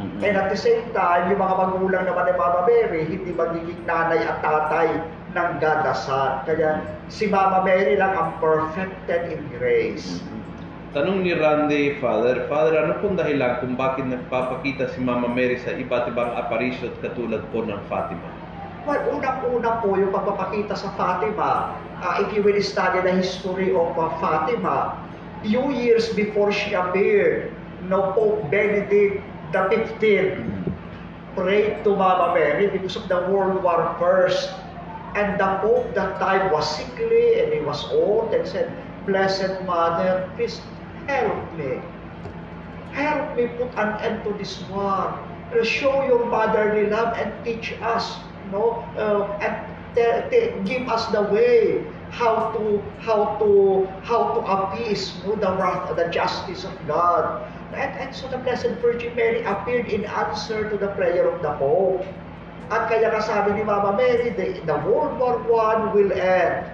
[0.00, 0.24] Mhm.
[0.24, 4.24] And at the same time, yung mga magulang naman ni Mama Mary, hindi magiging nanay
[4.24, 4.88] at tatay
[5.36, 5.50] ng
[5.92, 6.40] Son.
[6.48, 6.80] Kaya
[7.12, 10.24] si Mama Mary lang ang perfected in grace.
[10.92, 15.72] Tanong ni Randy, Father, Father, ano pong dahilan kung bakit nagpapakita si Mama Mary sa
[15.72, 18.28] iba't ibang aparisyo katulad po ng Fatima?
[18.84, 23.94] Well, unang-una po yung pagpapakita sa Fatima, uh, if you will study the history of
[23.98, 24.98] uh, Fatima,
[25.42, 27.54] few years before she appeared,
[27.88, 29.22] no Pope Benedict
[29.52, 30.74] the 15th
[31.36, 34.50] prayed to Mama Mary because of the World War First.
[35.14, 38.72] And the Pope that time was sickly and he was old and said,
[39.06, 40.60] Blessed Mother, please
[41.06, 41.80] help me.
[42.92, 45.12] Help me put an end to this war.
[45.62, 48.16] Show your motherly love and teach us,
[48.50, 55.34] no, uh, and give us the way how to how to how to appease no,
[55.36, 57.40] the wrath, the justice of God.
[57.72, 61.56] And, and so the Blessed Virgin Mary appeared in answer to the prayer of the
[61.56, 62.04] Pope.
[62.68, 66.68] At kaya kasabi ni Mama Mary, the, the World War I will end.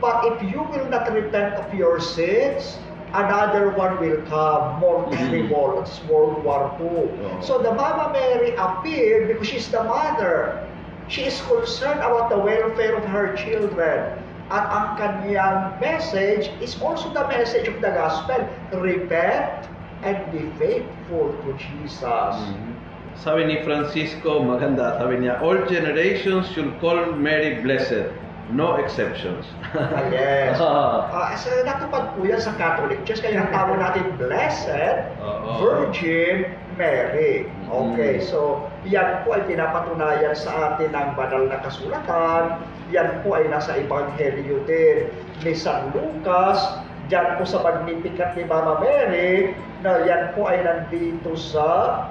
[0.00, 2.76] But if you will not repent of your sins,
[3.14, 5.80] another one will come, more terrible.
[5.80, 6.88] It's World War II.
[6.88, 7.40] Oh.
[7.40, 10.68] So the Mama Mary appeared because she's the mother.
[11.08, 14.18] She is concerned about the welfare of her children.
[14.52, 18.36] At ang kanyang message is also the message of the gospel.
[18.76, 19.64] Repent
[20.02, 22.34] and be faithful to Jesus.
[22.36, 22.76] Mhm.
[23.14, 28.08] Sabi ni Francisco, maganda, sabi niya, all generations should call Mary blessed,
[28.50, 29.46] no exceptions.
[29.76, 30.56] Ah, yes.
[30.64, 31.08] Ah.
[31.12, 35.60] Ah, so natupad po yan sa Catholic Church, kaya ang tawag natin Blessed Oo.
[35.60, 36.50] Virgin
[36.80, 37.46] Mary.
[37.68, 38.24] Okay, Mm.
[38.26, 42.58] so yan po ay pinapatunayan sa atin ng banal na kasulatan.
[42.90, 45.06] Yan po ay nasa Ebanghelyo din
[45.46, 46.82] ni San Lucas.
[47.06, 49.54] Diyan po sa Magnificat ni Mama Mary,
[49.86, 52.10] na yan po ay nandito sa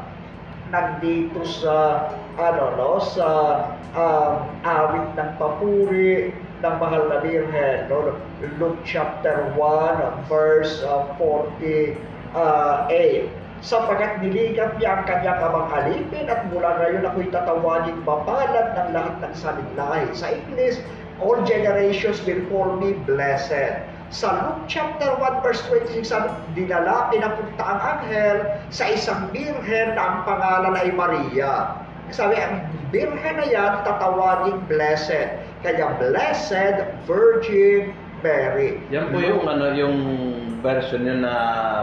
[0.71, 2.07] nandito sa
[2.39, 3.27] ano no sa
[3.91, 6.31] um, awit ng papuri
[6.63, 8.15] ng mahal na Birhen no
[8.55, 11.99] Luke chapter 1 verse uh, 48
[13.61, 19.15] sapagkat niligap niya ang kanyang amang alipin at mula ngayon ako'y tatawagin mapalad ng lahat
[19.21, 20.05] ng salinlahi.
[20.17, 20.81] Sa English,
[21.21, 23.85] all generations will call me blessed.
[24.11, 28.37] Sa Luke chapter 1 verse 26, sabi, dinala, pinapunta ang anghel
[28.67, 31.79] sa isang birhen na ang pangalan ay Maria.
[32.11, 35.31] Sabi, ang birhen na yan, tatawagin blessed.
[35.61, 38.79] Kaya blessed Virgin Mary.
[38.89, 39.97] Yan po yung ano yung
[40.61, 41.33] version niya na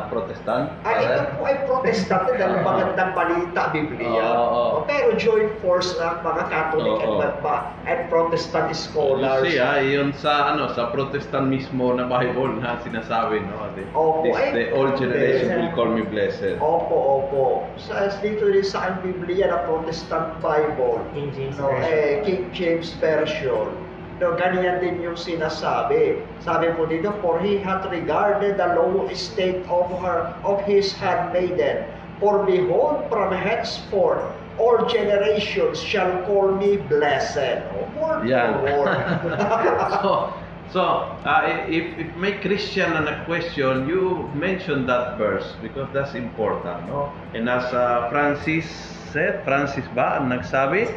[0.07, 0.70] Protestant.
[0.86, 2.64] Ah, ito po ay protestante dahil Oo.
[2.64, 4.07] magandang balita, Biblia.
[4.07, 4.66] Oo, oo.
[4.78, 7.43] Oh, pero joint force ng mga Catholic and, Oo.
[7.43, 9.43] ma- and Protestant scholars.
[9.43, 13.66] You see, ah, yun sa ano sa Protestant mismo na Bible na sinasabi no.
[13.74, 15.59] The, Opo, this, ay, the old generation blessed.
[15.59, 16.57] will call me blessed.
[16.62, 17.45] Opo, opo.
[17.76, 21.91] Sa dito rin sa Biblia na Protestant Bible, King James no, Version.
[21.91, 23.74] eh, King James Version.
[24.19, 26.19] No, ganyan din yung sinasabi.
[26.43, 31.87] Sabi po dito, for he hath regarded the low estate of her of his handmaiden.
[32.19, 34.27] For behold, from henceforth,
[34.59, 37.62] all generations shall call me blessed.
[37.79, 38.27] Oh, word.
[40.03, 40.35] so,
[40.75, 40.83] so
[41.23, 47.14] uh, if, if may Christian na question, you mention that verse because that's important, no?
[47.39, 48.66] And as uh, Francis
[49.13, 50.89] said, Francis ba ang nagsabi?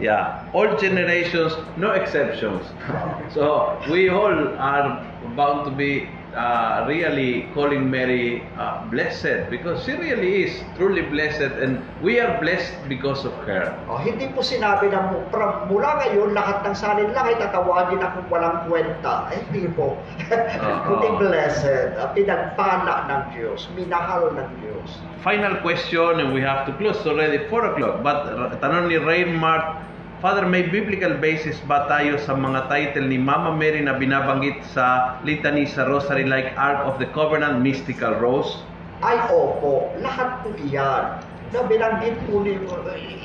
[0.00, 2.62] Yeah, all generations, no exceptions.
[3.34, 5.02] so we all are
[5.34, 11.56] bound to be uh, really calling Mary uh, blessed because she really is truly blessed
[11.64, 13.72] and we are blessed because of her.
[13.88, 18.28] Oh, hindi po sinabi na pra- mula ngayon lahat ng salin lang ay tatawagin akong
[18.28, 19.32] walang kwenta.
[19.32, 19.96] Ay, hindi po.
[20.86, 25.00] Kundi blessed, uh, pinagpala ng Diyos, minahal ng Diyos.
[25.24, 28.04] Final question and we have to close already 4 o'clock.
[28.04, 29.82] But uh, tanong ni Rain Mart,
[30.26, 35.14] Father, may biblical basis ba tayo sa mga title ni Mama Mary na binabanggit sa
[35.22, 38.58] litany sa Rosary like Ark of the Covenant, Mystical Rose?
[39.06, 41.22] Ay, opo, lahat po iyan.
[41.54, 42.58] Na binanggit po ni,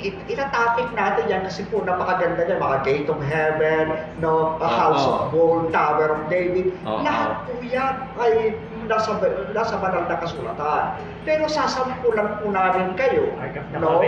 [0.05, 5.01] it, itatopic natin yan kasi po napakaganda niya, mga Gate of Heaven, no, a House
[5.01, 5.13] Oo.
[5.13, 7.01] of Gold, Tower of David, Oo.
[7.01, 8.53] lahat po yan ay
[8.86, 9.17] nasa,
[9.57, 10.84] nasa banal na kasulatan.
[11.22, 13.30] Pero sasampulan po namin kayo.
[13.74, 14.01] The no?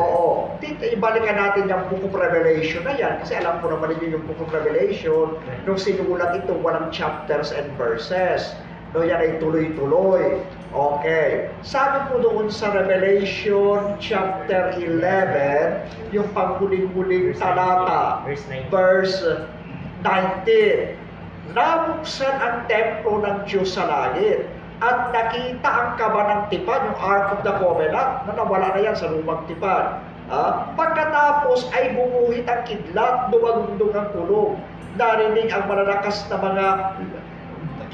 [0.00, 0.56] Oo.
[0.60, 4.24] Tito, ibalikan natin yung Book of Revelation na yan kasi alam po naman ninyo yung
[4.24, 5.36] Book of Revelation
[5.68, 8.56] nung sinulat ito walang chapters and verses.
[8.96, 10.38] No, yan ay tuloy-tuloy.
[10.74, 11.54] Okay.
[11.62, 18.74] Sabi po doon sa Revelation chapter 11, yung panghuling-huling talata, Verse 9.
[18.74, 19.22] verse
[20.02, 20.98] 19.
[21.54, 24.50] Nabuksan ang templo ng Diyos sa langit
[24.82, 28.98] at nakita ang kaba ng tipan, yung Ark of the Covenant, na nawala na yan
[28.98, 30.02] sa lumang tipan.
[30.26, 34.58] Ah, pagkatapos ay bumuhit ang kidlat, dumagundong ang kulog.
[34.98, 36.66] Narinig ang malalakas na mga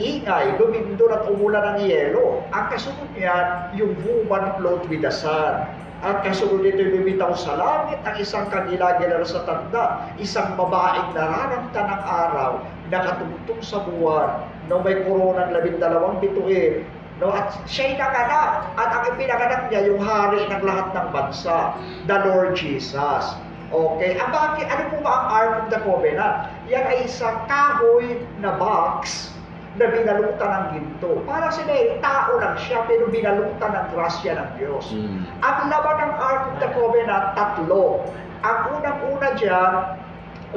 [0.01, 2.40] ingay, lumindol at umulan ng yelo.
[2.51, 5.68] Ang kasunod niyan, yung woman float with the sun.
[6.01, 12.03] At kasunod nito lumitaw sa langit ang isang kanila-gilar sa tanda, isang babaeng nararamta ng
[12.09, 12.51] araw,
[12.88, 16.88] nakatungtong sa buwan, no may koronang labindalawang bituin,
[17.20, 21.76] no at siya'y naganap, at ang ipinaganap niya yung hari ng lahat ng bansa,
[22.09, 23.36] the Lord Jesus.
[23.68, 26.48] Okay, ang bakit, ano po ba ang Ark of the Covenant?
[26.72, 29.30] Yan ay isang kahoy na box
[29.78, 31.22] na binalutan ng ginto.
[31.22, 34.90] Para si Mary, tao lang siya, pero binalutan ng grasya ng Diyos.
[34.90, 35.22] Mm.
[35.46, 38.02] Ang laman ng Ark of the Covenant, tatlo.
[38.42, 39.72] Ang unang-una dyan,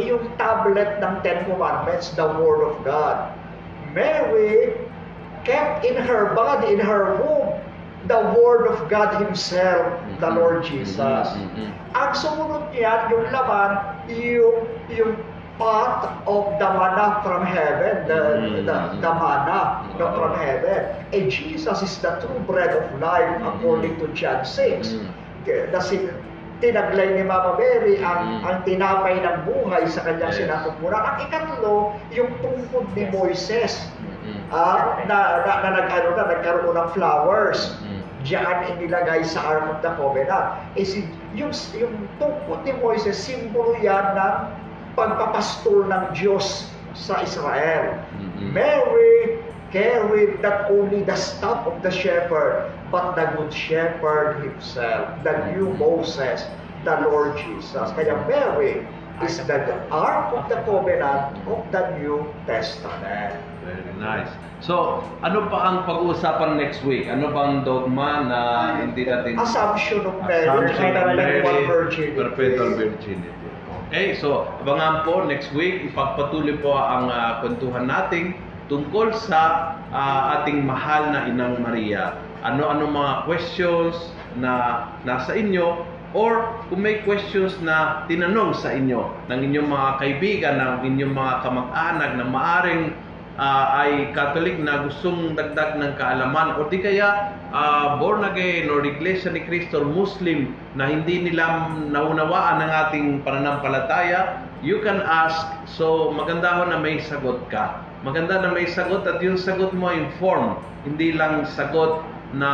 [0.01, 3.29] yung tablet ng Ten Commandments, the Word of God.
[3.93, 4.73] Mary
[5.45, 7.53] kept in her body, in her womb,
[8.09, 11.29] the Word of God Himself, the Lord Jesus.
[11.37, 11.71] Mm, mm, mm.
[11.93, 13.71] Ang sumunod niyan, yung laman,
[14.09, 14.57] yung,
[14.89, 15.13] yung
[15.63, 18.67] pot of the manna from heaven, the, Mm.
[18.67, 19.87] the, the manna.
[19.95, 20.15] no, Oo.
[20.19, 20.91] from heaven.
[21.15, 24.99] And Jesus is the true bread of life according to John 6.
[24.99, 25.07] Mm.
[25.71, 26.11] Kasi
[26.59, 28.41] tinaglay ni Mama Mary ang, Mm.
[28.43, 30.51] ang tinapay ng buhay sa kanyang Yes.
[30.51, 33.11] Ang ikatlo, yung tungkod ni Yes.
[33.15, 33.73] Moises
[34.23, 34.39] Mm.
[34.51, 37.75] ah, na, na, na, ano, na nagkaroon ng flowers.
[37.83, 37.99] Mm.
[38.23, 40.55] Diyan inilagay sa Ark of the Covenant.
[40.79, 41.03] Eh, si,
[41.35, 44.35] yung, yung tungkod ni Moises, simbolo yan ng
[44.93, 47.97] pagpapastol ng Diyos sa Israel.
[48.17, 48.53] Mm.
[48.53, 49.41] Mary
[49.73, 55.73] carried not only the staff of the shepherd, but the good shepherd himself, the new
[55.81, 56.45] Moses,
[56.85, 57.89] the Lord Jesus.
[57.97, 58.85] Kaya Mary
[59.25, 59.57] is the
[59.89, 63.33] Ark of the Covenant of the New Testament.
[63.65, 64.29] Very nice.
[64.61, 67.09] So, ano pa ang pag-uusapan next week?
[67.09, 68.39] Ano bang dogma na
[68.79, 69.41] hindi natin...
[69.41, 72.15] Assumption of marriage Assumption of perpetual marriage, virginity.
[72.15, 73.42] Perpetual virginity.
[73.93, 75.85] Okay, so abangan po next week.
[75.85, 78.33] Ipagpatuloy po ang ah, kwentuhan natin
[78.65, 82.17] tungkol sa ah, ating mahal na Inang Maria.
[82.41, 83.93] Ano-ano mga questions
[84.41, 85.85] na nasa inyo
[86.17, 91.33] or kung may questions na tinanong sa inyo ng inyong mga kaibigan, ng inyong mga
[91.45, 92.97] kamag-anak na maaring
[93.37, 98.85] ah, ay Catholic na gustong dagdag ng kaalaman o di kaya ah, born again or
[98.85, 105.49] Iglesia ni Cristo or Muslim na hindi nila naunawaan ang ating pananampalataya, you can ask.
[105.65, 107.81] So maganda ho na may sagot ka.
[108.03, 112.03] Maganda na may sagot at yung sagot mo inform, hindi lang sagot
[112.33, 112.51] na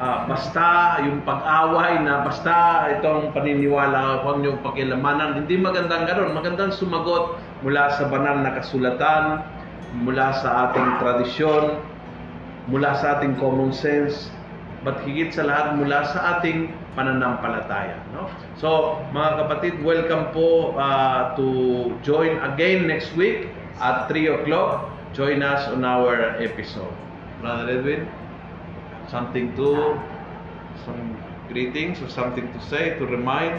[0.00, 5.44] ah, basta yung pag-away na basta itong paniniwala huwag niyong pakilamanan.
[5.44, 6.34] Hindi magandang ganoon.
[6.34, 9.44] Magandang sumagot mula sa banal na kasulatan,
[9.94, 11.82] mula sa ating tradisyon,
[12.70, 14.30] mula sa ating common sense,
[14.86, 17.98] but higit sa lahat mula sa ating pananampalataya.
[18.14, 18.30] No?
[18.56, 21.46] So, mga kapatid, welcome po uh, to
[22.06, 23.50] join again next week
[23.82, 24.88] at 3 o'clock.
[25.12, 26.94] Join us on our episode.
[27.42, 28.06] Brother Edwin,
[29.10, 29.98] something to,
[30.86, 31.18] some
[31.50, 33.58] greetings or something to say, to remind?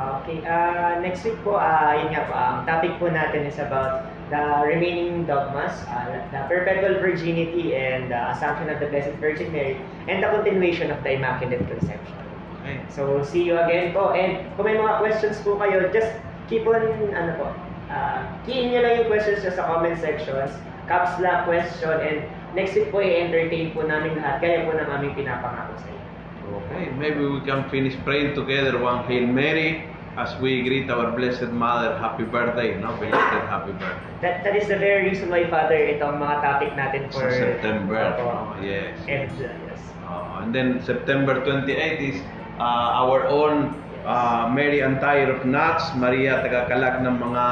[0.00, 4.08] Okay, uh, next week po, uh, yun nga po, ang topic po natin is about
[4.32, 9.76] the remaining dogmas, uh, the perpetual virginity and the assumption of the Blessed Virgin Mary,
[10.08, 12.16] and the continuation of the Immaculate Conception.
[12.64, 12.80] Okay.
[12.88, 14.16] So, see you again po.
[14.16, 16.16] And kung may mga questions po kayo, just
[16.48, 16.80] keep on,
[17.12, 17.46] ano po,
[17.92, 20.56] uh, key nyo lang yung questions nyo sa comment sections,
[20.88, 22.24] caps lock question, and
[22.56, 26.09] next week po i-entertain po namin lahat, gaya po ng aming pinapangako sa inyo.
[26.50, 29.86] Okay, maybe we can finish praying together one Hail Mary
[30.18, 31.94] as we greet our Blessed Mother.
[31.98, 32.90] Happy birthday, no?
[32.98, 34.10] Belated happy birthday.
[34.20, 37.30] That, that is the very reason why, Father, itong mga topic natin for...
[37.30, 38.18] Sa September.
[38.18, 38.58] Opo.
[38.58, 38.98] Yes.
[39.06, 39.80] And, uh, yes.
[40.02, 41.70] Uh, and then September 28
[42.02, 42.18] is
[42.58, 43.70] uh, our own
[44.02, 47.44] uh, Mary Antire of Nuts, Maria Tagakalak ng mga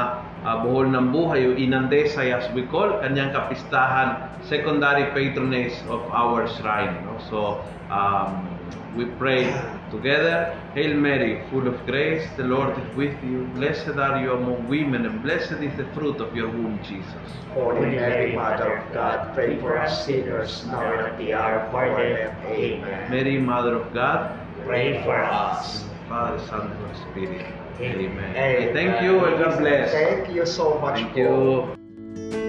[0.43, 6.51] uh, buhol ng buhay, o Inandesay as we call, kanyang kapistahan, secondary patronage of our
[6.59, 6.99] shrine.
[7.07, 7.15] No?
[7.31, 7.39] So,
[7.87, 8.58] um,
[8.95, 9.43] we pray
[9.91, 10.55] together.
[10.73, 13.45] Hail Mary, full of grace, the Lord is with you.
[13.55, 17.29] Blessed are you among women, and blessed is the fruit of your womb, Jesus.
[17.53, 21.75] Holy Mary, Mother of God, pray for us sinners now and at the hour of
[21.75, 22.45] our death.
[22.45, 23.11] Amen.
[23.11, 25.85] Mary, Mother of God, Pray for us.
[26.07, 27.45] Father, Son, and Holy Spirit.
[27.79, 27.95] Amen.
[27.95, 28.35] Amen.
[28.35, 28.73] Amen.
[28.73, 29.91] Thank you and God bless.
[29.91, 32.48] Thank you so much Thank you.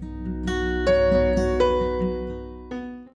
[0.00, 1.27] Música